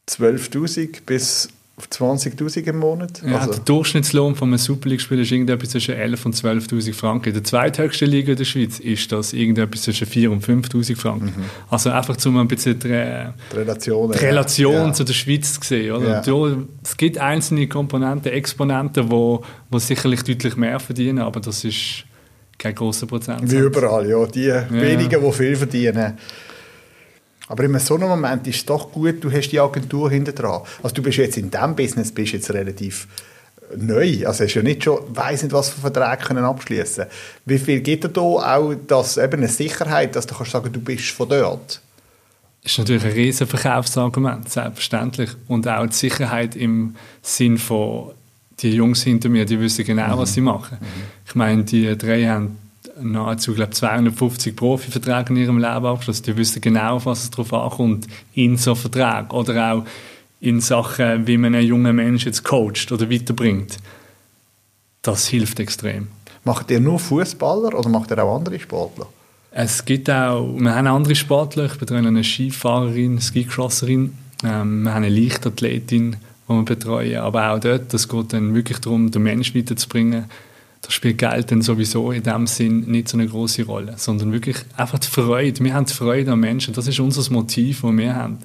12'000 0.09 0.97
bis 1.05 1.47
20'000 1.81 2.67
im 2.67 2.77
Monat. 2.77 3.23
Ja, 3.25 3.39
also. 3.39 3.53
Der 3.53 3.59
Durchschnittslohn 3.61 4.35
von 4.35 4.49
einem 4.49 4.59
Super 4.59 4.89
League-Spieler 4.89 5.23
ist 5.23 5.31
irgendetwas 5.31 5.69
zwischen 5.69 5.95
11.000 5.95 6.25
und 6.25 6.35
12'000 6.35 6.93
Franken. 6.93 7.29
In 7.29 7.33
der 7.33 7.43
zweithöchsten 7.43 8.09
Liga 8.09 8.31
in 8.31 8.37
der 8.37 8.45
Schweiz 8.45 8.79
ist 8.79 9.11
das 9.11 9.33
irgendetwas 9.33 9.81
zwischen 9.81 10.07
4.000 10.07 10.27
und 10.27 10.45
5'000 10.45 10.95
Franken. 10.95 11.25
Mhm. 11.25 11.45
Also 11.71 11.89
einfach 11.89 12.15
um 12.25 12.37
ein 12.37 12.47
bisschen 12.47 12.77
die, 12.77 12.89
die 12.89 13.55
Relation, 13.55 14.11
die 14.11 14.17
Relation 14.19 14.73
ja. 14.73 14.93
zu 14.93 15.03
der 15.03 15.13
Schweiz 15.13 15.59
zu 15.59 15.67
sehen. 15.67 15.93
Oder? 15.93 16.23
Ja. 16.23 16.57
es 16.83 16.95
gibt 16.95 17.17
einzelne 17.17 17.67
Komponenten, 17.67 18.31
Exponenten, 18.31 19.05
die 19.05 19.11
wo, 19.11 19.43
wo 19.71 19.79
sicherlich 19.79 20.21
deutlich 20.21 20.55
mehr 20.55 20.79
verdienen, 20.79 21.19
aber 21.19 21.39
das 21.39 21.63
ist 21.63 22.05
kein 22.59 22.75
großer 22.75 23.07
Prozent. 23.07 23.51
Wie 23.51 23.57
überall, 23.57 24.07
ja. 24.07 24.25
Die 24.27 24.51
wenigen, 24.69 25.23
die 25.23 25.31
viel 25.31 25.55
verdienen 25.55 26.17
aber 27.53 27.65
in 27.65 27.77
so 27.77 27.93
einem 27.93 28.09
Moment 28.09 28.47
ist 28.47 28.55
es 28.55 28.65
doch 28.65 28.91
gut, 28.91 29.23
du 29.23 29.31
hast 29.31 29.49
die 29.49 29.59
Agentur 29.59 30.09
hinter 30.09 30.31
dran. 30.31 30.63
Also 30.81 30.95
du 30.95 31.03
bist 31.03 31.19
jetzt 31.19 31.37
in 31.37 31.51
diesem 31.51 31.75
Business 31.75 32.11
bist 32.11 32.33
jetzt 32.33 32.51
relativ 32.51 33.07
neu. 33.77 34.25
Also 34.25 34.43
hast 34.43 34.55
ja 34.55 34.63
nicht 34.63 34.83
schon, 34.83 34.97
weiß 35.09 35.43
nicht, 35.43 35.53
was 35.53 35.69
für 35.69 35.81
Verträge 35.81 36.25
können 36.25 36.45
abschließen. 36.45 37.05
Wie 37.45 37.59
viel 37.59 37.81
gibt 37.81 38.05
es 38.05 38.13
da 38.13 38.21
auch 38.21 38.73
das, 38.87 39.17
eben 39.17 39.33
eine 39.33 39.47
Sicherheit, 39.47 40.15
dass 40.15 40.25
du 40.25 40.33
kannst 40.33 40.51
sagen, 40.51 40.73
du 40.73 40.81
bist 40.81 41.11
von 41.11 41.29
dort? 41.29 41.79
Das 42.63 42.71
ist 42.71 42.79
natürlich 42.79 43.05
ein 43.05 43.11
riesen 43.11 43.45
Verkaufsargument, 43.45 44.49
selbstverständlich. 44.49 45.29
Und 45.47 45.67
auch 45.67 45.85
die 45.85 45.93
Sicherheit 45.93 46.55
im 46.55 46.95
Sinn 47.21 47.59
von, 47.59 48.13
die 48.61 48.71
Jungs 48.71 49.03
hinter 49.03 49.29
mir, 49.29 49.45
die 49.45 49.59
wissen 49.59 49.85
genau, 49.85 50.15
mhm. 50.15 50.19
was 50.21 50.33
sie 50.33 50.41
machen. 50.41 50.79
Mhm. 50.81 51.03
Ich 51.27 51.35
meine, 51.35 51.63
die 51.63 51.95
drei 51.95 52.25
haben 52.25 52.57
nahezu 53.01 53.53
glaub, 53.53 53.73
250 53.73 54.55
Profiverträge 54.55 55.33
in 55.33 55.37
ihrem 55.37 55.57
Leben 55.57 55.85
abgeschlossen. 55.85 56.23
Die 56.23 56.37
wissen 56.37 56.61
genau, 56.61 56.95
auf 56.95 57.05
was 57.05 57.23
es 57.23 57.31
drauf 57.31 57.53
ankommt 57.53 58.07
in 58.33 58.57
so 58.57 58.75
Verträgen. 58.75 59.31
Oder 59.31 59.73
auch 59.73 59.85
in 60.39 60.59
Sachen, 60.59 61.25
wie 61.25 61.37
man 61.37 61.55
einen 61.55 61.65
jungen 61.65 61.95
Menschen 61.95 62.27
jetzt 62.27 62.43
coacht 62.43 62.91
oder 62.91 63.09
weiterbringt. 63.09 63.77
Das 65.01 65.27
hilft 65.27 65.59
extrem. 65.59 66.09
Macht 66.43 66.69
ihr 66.71 66.79
nur 66.79 66.99
Fußballer 66.99 67.77
oder 67.77 67.89
macht 67.89 68.11
ihr 68.11 68.21
auch 68.21 68.35
andere 68.35 68.59
Sportler? 68.59 69.07
Es 69.51 69.85
gibt 69.85 70.09
auch, 70.09 70.53
wir 70.57 70.75
haben 70.75 70.87
andere 70.87 71.15
Sportler, 71.15 71.65
ich 71.65 71.77
betreue 71.77 71.99
eine 71.99 72.23
Skifahrerin, 72.23 73.21
Skikrosserin, 73.21 74.17
ähm, 74.43 74.83
wir 74.83 74.93
haben 74.93 75.03
eine 75.03 75.09
Leichtathletin, 75.09 76.11
die 76.13 76.53
wir 76.53 76.63
betreuen, 76.63 77.17
aber 77.17 77.51
auch 77.51 77.59
dort, 77.59 77.93
das 77.93 78.09
geht 78.09 78.33
dann 78.33 78.55
wirklich 78.55 78.79
darum, 78.79 79.11
den 79.11 79.23
Menschen 79.23 79.55
weiterzubringen, 79.55 80.25
da 80.83 80.91
spielt 80.91 81.17
Geld 81.17 81.49
dann 81.49 81.61
sowieso 81.61 82.11
in 82.11 82.23
dem 82.23 82.45
Sinn 82.45 82.81
nicht 82.81 83.07
so 83.07 83.17
eine 83.17 83.25
große 83.25 83.63
Rolle, 83.63 83.93
sondern 83.95 84.33
wirklich 84.33 84.57
einfach 84.75 84.99
die 84.99 85.07
Freude. 85.07 85.63
Wir 85.63 85.73
haben 85.73 85.85
die 85.85 85.93
Freude 85.93 86.33
an 86.33 86.41
Menschen. 86.41 86.73
Das 86.73 86.87
ist 86.87 86.99
unser 86.99 87.31
Motiv, 87.31 87.81
das 87.81 87.97
wir 87.97 88.13
haben. 88.13 88.39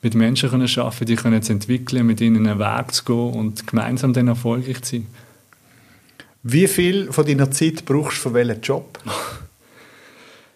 Mit 0.00 0.14
Menschen 0.14 0.48
können 0.48 0.68
arbeiten, 0.78 1.04
die 1.04 1.16
können 1.16 1.42
zu 1.42 1.52
entwickeln, 1.52 2.06
mit 2.06 2.20
ihnen 2.20 2.46
einen 2.46 2.60
Weg 2.60 2.94
zu 2.94 3.04
gehen 3.04 3.32
und 3.34 3.66
gemeinsam 3.66 4.12
dann 4.12 4.28
erfolgreich 4.28 4.82
zu 4.82 4.96
sein. 4.96 5.06
Wie 6.44 6.68
viel 6.68 7.12
von 7.12 7.26
deiner 7.26 7.50
Zeit 7.50 7.84
brauchst 7.84 8.18
du 8.18 8.28
für 8.28 8.34
welchen 8.34 8.60
Job? 8.62 8.98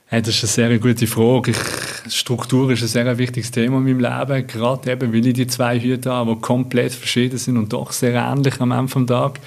Hey, 0.07 0.23
das 0.23 0.35
ist 0.43 0.61
eine 0.61 0.69
sehr 0.69 0.79
gute 0.79 1.07
Frage. 1.09 1.51
Ich, 1.51 2.15
Struktur 2.15 2.71
ist 2.71 2.83
ein 2.83 2.89
sehr 2.89 3.19
wichtiges 3.19 3.51
Thema 3.51 3.79
in 3.79 3.85
meinem 3.85 3.99
Leben, 3.99 4.47
gerade 4.47 4.93
eben, 4.93 5.13
weil 5.13 5.27
ich 5.27 5.33
die 5.33 5.47
zwei 5.47 5.81
Hüte 5.81 6.13
habe, 6.13 6.37
die 6.37 6.41
komplett 6.41 6.93
verschieden 6.93 7.39
sind 7.39 7.57
und 7.57 7.73
doch 7.73 7.91
sehr 7.91 8.15
ähnlich 8.15 8.61
am 8.61 8.71
Ende 8.71 8.95
des 8.95 9.07
Tages 9.07 9.41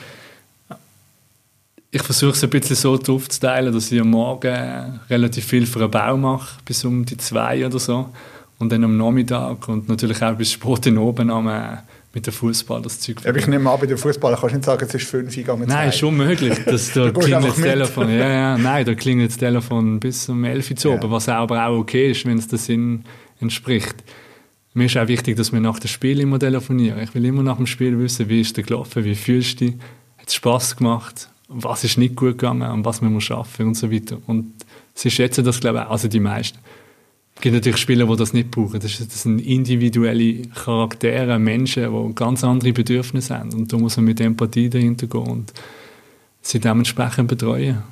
ich 1.92 2.04
versuche 2.04 2.32
es 2.32 2.44
ein 2.44 2.50
bisschen 2.50 2.76
so 2.76 2.94
aufzuteilen, 2.94 3.74
dass 3.74 3.92
ich 3.92 4.02
am 4.02 4.10
Morgen 4.10 5.00
relativ 5.10 5.46
viel 5.46 5.66
für 5.66 5.80
einen 5.80 5.92
Bau 5.92 6.18
mache, 6.18 6.60
bis 6.66 6.84
um 6.84 7.06
die 7.06 7.18
zwei 7.18 7.66
oder 7.66 7.80
so. 7.80 8.10
Und 8.60 8.72
dann 8.72 8.84
am 8.84 8.98
Nachmittag 8.98 9.68
und 9.68 9.88
natürlich 9.88 10.22
auch 10.24 10.36
bis 10.36 10.52
spät 10.52 10.88
in 10.88 10.98
oben 10.98 11.30
am, 11.30 11.48
äh, 11.48 11.78
mit 12.14 12.26
dem 12.26 12.34
Fußball 12.34 12.82
das 12.82 13.00
Zeug. 13.00 13.18
Ja, 13.24 13.34
ich 13.36 13.46
nehme 13.46 13.70
an, 13.70 13.80
bei 13.80 13.86
dem 13.86 13.98
Fußball 13.98 14.36
kannst 14.36 14.52
du 14.52 14.58
nicht 14.58 14.66
sagen, 14.66 14.86
es 14.88 14.96
ist 14.96 15.08
fünf 15.08 15.36
gegangen. 15.36 15.66
Nein, 15.68 15.90
ist 15.90 16.02
unmöglich. 16.02 16.58
Dass 16.66 16.92
da 16.94 17.12
klingelt 17.12 17.46
das 17.46 17.56
Telefon. 17.56 18.10
Ja, 18.10 18.28
ja, 18.28 18.58
nein, 18.58 18.86
da 18.86 18.96
klingelt 18.96 19.30
das 19.30 19.38
Telefon 19.38 20.00
bis 20.00 20.28
um 20.28 20.44
elf 20.44 20.72
Uhr 20.72 20.94
oben, 20.94 21.04
ja. 21.04 21.12
was 21.12 21.30
aber 21.30 21.68
auch 21.68 21.78
okay 21.78 22.12
ist, 22.12 22.26
wenn 22.26 22.40
es 22.40 22.48
der 22.48 22.58
Sinn 22.58 23.04
entspricht. 23.40 23.96
Mir 24.74 24.86
ist 24.86 24.98
auch 24.98 25.08
wichtig, 25.08 25.38
dass 25.38 25.54
wir 25.54 25.60
nach 25.60 25.80
dem 25.80 25.88
Spiel 25.88 26.20
immer 26.20 26.40
telefonieren. 26.40 27.00
Ich 27.02 27.14
will 27.14 27.26
immer 27.26 27.44
nach 27.44 27.58
dem 27.58 27.68
Spiel 27.68 27.98
wissen, 28.00 28.28
wie 28.30 28.42
ist 28.42 28.58
der 28.58 28.64
gelaufen, 28.64 29.04
wie 29.04 29.16
fühlst 29.16 29.62
du 29.62 29.66
dich, 29.66 29.76
hat 30.18 30.28
es 30.28 30.36
Spass 30.36 30.76
gemacht, 30.76 31.30
was 31.48 31.84
ist 31.84 31.98
nicht 31.98 32.16
gut 32.16 32.38
gegangen 32.38 32.70
und 32.70 32.86
was 32.86 33.02
müssen 33.02 33.14
wir 33.14 33.22
schaffen 33.22 33.68
und 33.68 33.76
so 33.76 33.92
weiter. 33.92 34.18
Und 34.28 34.54
sie 34.94 35.12
schätzen 35.12 35.46
das, 35.46 35.60
glaube 35.60 35.80
ich, 35.80 35.86
also 35.86 36.08
die 36.08 36.20
meisten. 36.20 36.60
Es 37.36 37.42
gibt 37.42 37.54
natürlich 37.54 37.78
Spieler, 37.78 38.08
die 38.08 38.16
das 38.16 38.34
nicht 38.34 38.50
brauchen. 38.50 38.80
Das, 38.80 38.98
sind 38.98 39.40
individuelle 39.40 40.42
Charaktere, 40.48 41.38
Menschen, 41.38 41.92
die 41.92 42.16
ganz 42.16 42.44
andere 42.44 42.74
Bedürfnisse 42.74 43.38
haben. 43.38 43.54
Und 43.54 43.72
da 43.72 43.78
muss 43.78 43.96
man 43.98 44.06
mit 44.06 44.20
Empathie 44.20 44.70
dahinter 44.70 45.06
gehen 45.06 45.22
und 45.22 45.54
sie 46.42 46.60
dementsprechend 46.60 47.28
betreuen. 47.28 47.84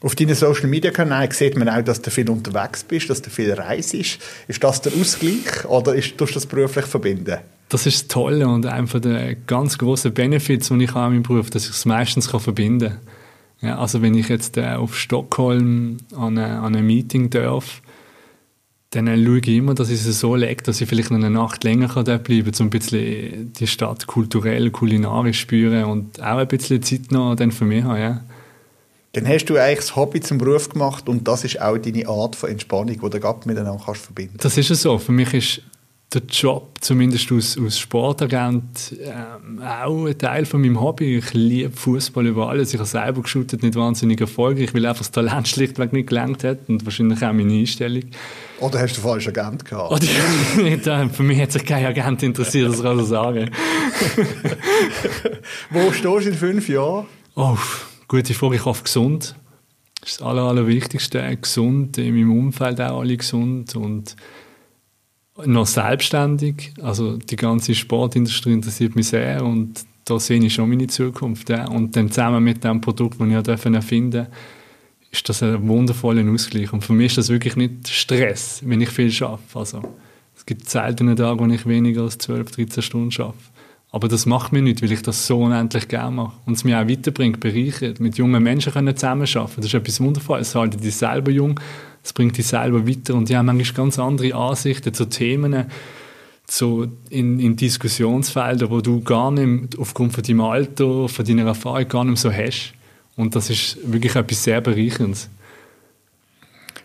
Auf 0.00 0.14
deinen 0.14 0.34
Social 0.34 0.68
Media 0.68 0.90
Kanälen 0.90 1.30
sieht 1.30 1.56
man 1.56 1.68
auch, 1.68 1.82
dass 1.82 2.00
du 2.00 2.10
viel 2.10 2.28
unterwegs 2.30 2.84
bist, 2.84 3.10
dass 3.10 3.20
du 3.20 3.28
viel 3.28 3.52
reist. 3.52 3.94
Ist 3.94 4.18
das 4.60 4.80
der 4.80 4.92
Ausgleich 4.94 5.64
oder 5.66 5.94
ist, 5.94 6.16
tust 6.16 6.32
du 6.32 6.34
das 6.34 6.46
beruflich 6.46 6.86
verbinden? 6.86 7.38
Das 7.68 7.86
ist 7.86 8.02
das 8.02 8.08
Tolle 8.08 8.46
und 8.46 8.64
einer 8.64 9.00
der 9.00 9.34
ganz 9.34 9.76
großen 9.78 10.14
Benefits, 10.14 10.68
die 10.68 10.84
ich 10.84 10.94
habe 10.94 11.14
in 11.14 11.20
meinem 11.20 11.22
Beruf, 11.24 11.50
dass 11.50 11.64
ich 11.64 11.70
es 11.70 11.84
meistens 11.84 12.30
kann 12.30 12.40
verbinden 12.40 12.90
kann. 12.90 13.00
Ja, 13.60 13.78
also 13.78 14.02
wenn 14.02 14.14
ich 14.14 14.28
jetzt 14.28 14.56
äh, 14.58 14.74
auf 14.74 14.96
Stockholm 14.96 15.96
an, 16.14 16.38
eine, 16.38 16.60
an 16.60 16.76
ein 16.76 16.86
Meeting 16.86 17.30
darf, 17.30 17.80
dann 18.90 19.06
äh, 19.06 19.16
schaue 19.16 19.38
ich 19.38 19.48
immer, 19.48 19.74
dass 19.74 19.90
ich 19.90 20.04
es 20.06 20.20
so 20.20 20.36
lege, 20.36 20.62
dass 20.62 20.80
ich 20.80 20.88
vielleicht 20.88 21.10
noch 21.10 21.18
eine 21.18 21.30
Nacht 21.30 21.64
länger 21.64 21.88
kann 21.88 22.04
dort 22.04 22.24
bleiben 22.24 22.52
kann, 22.52 22.60
um 22.60 22.66
ein 22.66 22.70
bisschen 22.70 23.52
die 23.54 23.66
Stadt 23.66 24.06
kulturell, 24.06 24.70
kulinarisch 24.70 25.40
spüren 25.40 25.84
und 25.84 26.20
auch 26.20 26.36
ein 26.36 26.48
bisschen 26.48 26.82
Zeit 26.82 27.10
noch 27.10 27.34
dann 27.34 27.50
für 27.50 27.64
mich 27.64 27.82
haben. 27.82 28.00
Ja. 28.00 28.24
Dann 29.12 29.26
hast 29.26 29.46
du 29.46 29.56
eigentlich 29.56 29.78
das 29.78 29.96
Hobby 29.96 30.20
zum 30.20 30.36
Beruf 30.36 30.68
gemacht 30.68 31.08
und 31.08 31.26
das 31.26 31.42
ist 31.42 31.60
auch 31.60 31.78
deine 31.78 32.06
Art 32.06 32.36
von 32.36 32.50
Entspannung, 32.50 32.88
die 32.88 33.10
du 33.10 33.20
gerade 33.20 33.48
miteinander 33.48 33.82
kannst 33.82 34.02
verbinden 34.02 34.36
Das 34.38 34.58
ist 34.58 34.70
es 34.70 34.82
so. 34.82 34.98
Für 34.98 35.12
mich 35.12 35.32
ist 35.32 35.62
der 36.14 36.22
Job, 36.30 36.78
zumindest 36.80 37.30
als, 37.32 37.58
als 37.58 37.78
Sportagent, 37.78 38.94
ähm, 39.02 39.60
auch 39.60 40.06
ein 40.06 40.16
Teil 40.16 40.46
von 40.46 40.60
meinem 40.60 40.80
Hobby. 40.80 41.18
Ich 41.18 41.34
liebe 41.34 41.76
Fußball 41.76 42.26
über 42.26 42.48
alles. 42.48 42.72
Ich 42.72 42.78
habe 42.78 42.88
selber 42.88 43.22
geschootet, 43.22 43.62
nicht 43.62 43.74
wahnsinnig 43.74 44.20
erfolgreich, 44.20 44.72
weil 44.72 44.86
einfach 44.86 45.00
das 45.00 45.10
Talent 45.10 45.48
schlichtweg 45.48 45.92
nicht 45.92 46.08
gelangt 46.08 46.44
hat 46.44 46.60
und 46.68 46.84
wahrscheinlich 46.84 47.22
auch 47.24 47.32
meine 47.32 47.52
Einstellung. 47.52 48.04
Oder 48.60 48.80
hast 48.80 48.96
du 48.96 49.00
falsch 49.00 49.28
Agent 49.28 49.64
gehabt? 49.64 49.92
Oder, 49.92 51.08
für 51.10 51.22
mich 51.22 51.40
hat 51.40 51.52
sich 51.52 51.64
kein 51.64 51.84
Agent 51.84 52.22
interessiert, 52.22 52.70
das 52.70 52.82
kann 52.82 53.00
ich 53.00 53.06
sagen. 53.06 53.50
Wo 55.70 55.92
stehst 55.92 56.04
du 56.04 56.30
in 56.30 56.34
fünf 56.34 56.68
Jahren? 56.68 57.06
Oh, 57.34 57.58
Gute 58.08 58.34
Frage, 58.34 58.54
ich 58.54 58.64
hoffe 58.64 58.84
gesund. 58.84 59.34
Das 60.00 60.12
ist 60.12 60.20
das 60.20 60.26
Aller, 60.28 60.42
Allerwichtigste. 60.42 61.36
Gesund, 61.38 61.98
in 61.98 62.14
meinem 62.14 62.38
Umfeld 62.38 62.80
auch 62.80 63.00
alle 63.00 63.16
gesund 63.16 63.74
und 63.74 64.14
noch 65.44 65.66
selbstständig. 65.66 66.72
Also 66.80 67.16
die 67.16 67.36
ganze 67.36 67.74
Sportindustrie 67.74 68.52
interessiert 68.52 68.96
mich 68.96 69.08
sehr 69.08 69.44
und 69.44 69.84
da 70.04 70.18
sehe 70.18 70.42
ich 70.42 70.54
schon 70.54 70.68
meine 70.68 70.86
Zukunft. 70.86 71.50
Ja. 71.50 71.68
Und 71.68 71.96
dann 71.96 72.10
zusammen 72.10 72.42
mit 72.42 72.64
dem 72.64 72.80
Produkt, 72.80 73.20
das 73.20 73.28
ich 73.28 73.48
erfinden 73.48 74.10
durfte, 74.12 74.30
ist 75.10 75.28
das 75.28 75.42
ein 75.42 75.66
wundervoller 75.68 76.30
Ausgleich. 76.32 76.72
Und 76.72 76.82
für 76.82 76.92
mich 76.92 77.06
ist 77.06 77.18
das 77.18 77.28
wirklich 77.28 77.56
nicht 77.56 77.88
Stress, 77.88 78.62
wenn 78.64 78.80
ich 78.80 78.90
viel 78.90 79.12
arbeite. 79.22 79.42
Also, 79.54 79.82
es 80.36 80.46
gibt 80.46 80.68
seltene 80.68 81.14
Tage, 81.14 81.40
wo 81.40 81.46
ich 81.46 81.66
weniger 81.66 82.02
als 82.02 82.18
12, 82.18 82.50
13 82.50 82.82
Stunden 82.82 83.22
arbeite. 83.22 83.38
Aber 83.90 84.08
das 84.08 84.26
macht 84.26 84.52
mir 84.52 84.62
nicht, 84.62 84.82
weil 84.82 84.92
ich 84.92 85.02
das 85.02 85.26
so 85.26 85.38
unendlich 85.40 85.88
gerne 85.88 86.10
mache. 86.10 86.36
Und 86.44 86.54
es 86.54 86.64
mich 86.64 86.74
auch 86.74 86.86
weiterbringt, 86.86 87.40
bereichert. 87.40 87.98
Mit 87.98 88.18
jungen 88.18 88.42
Menschen 88.42 88.72
können 88.72 88.94
zusammenarbeiten. 88.94 89.54
Das 89.56 89.66
ist 89.66 89.74
etwas 89.74 90.00
Wundervolles. 90.00 90.48
Es 90.48 90.54
halten 90.54 90.80
die 90.80 90.90
selber 90.90 91.30
jung, 91.30 91.58
es 92.06 92.12
bringt 92.12 92.38
die 92.38 92.42
selber 92.42 92.86
weiter. 92.86 93.14
Und 93.14 93.28
die 93.28 93.36
haben 93.36 93.46
manchmal 93.46 93.84
ganz 93.84 93.98
andere 93.98 94.34
Ansichten 94.34 94.94
zu 94.94 95.06
Themen, 95.06 95.66
so 96.48 96.86
in, 97.10 97.40
in 97.40 97.56
Diskussionsfeldern, 97.56 98.70
wo 98.70 98.80
du 98.80 99.02
gar 99.02 99.32
nicht 99.32 99.76
aufgrund 99.76 100.12
von 100.12 100.22
deinem 100.22 100.40
Alter, 100.42 101.08
von 101.08 101.24
deiner 101.24 101.46
Erfahrung 101.46 101.88
gar 101.88 102.04
nicht 102.04 102.18
so 102.18 102.32
hast. 102.32 102.74
Und 103.16 103.34
das 103.34 103.50
ist 103.50 103.78
wirklich 103.82 104.14
etwas 104.14 104.44
sehr 104.44 104.60
Bereicherndes. 104.60 105.28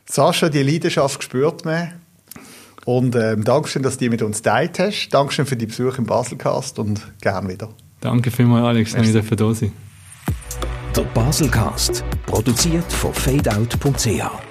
Sascha, 0.05 0.49
die 0.49 0.63
Leidenschaft 0.63 1.23
spürt 1.23 1.65
man. 1.65 1.93
Und 2.86 3.15
ähm, 3.15 3.43
Dankeschön, 3.43 3.84
dass 3.84 3.97
du 3.97 4.05
die 4.05 4.10
mit 4.10 4.23
uns 4.23 4.41
teilt 4.41 4.79
hast. 4.79 5.10
Dankeschön 5.10 5.45
für 5.45 5.55
die 5.55 5.67
Besuch 5.67 5.99
im 5.99 6.07
Baselcast 6.07 6.79
und 6.79 6.99
gern 7.21 7.47
wieder. 7.47 7.69
Danke 7.99 8.31
vielmals, 8.31 8.65
Alex, 8.65 8.93
dass 8.93 9.07
ich 9.07 9.13
dafür 9.13 9.38
da 9.38 9.53
sein 9.53 9.71
Der 10.95 11.03
Baselcast, 11.03 12.03
produziert 12.25 12.91
von 12.91 13.13
fadeout.ch. 13.13 14.51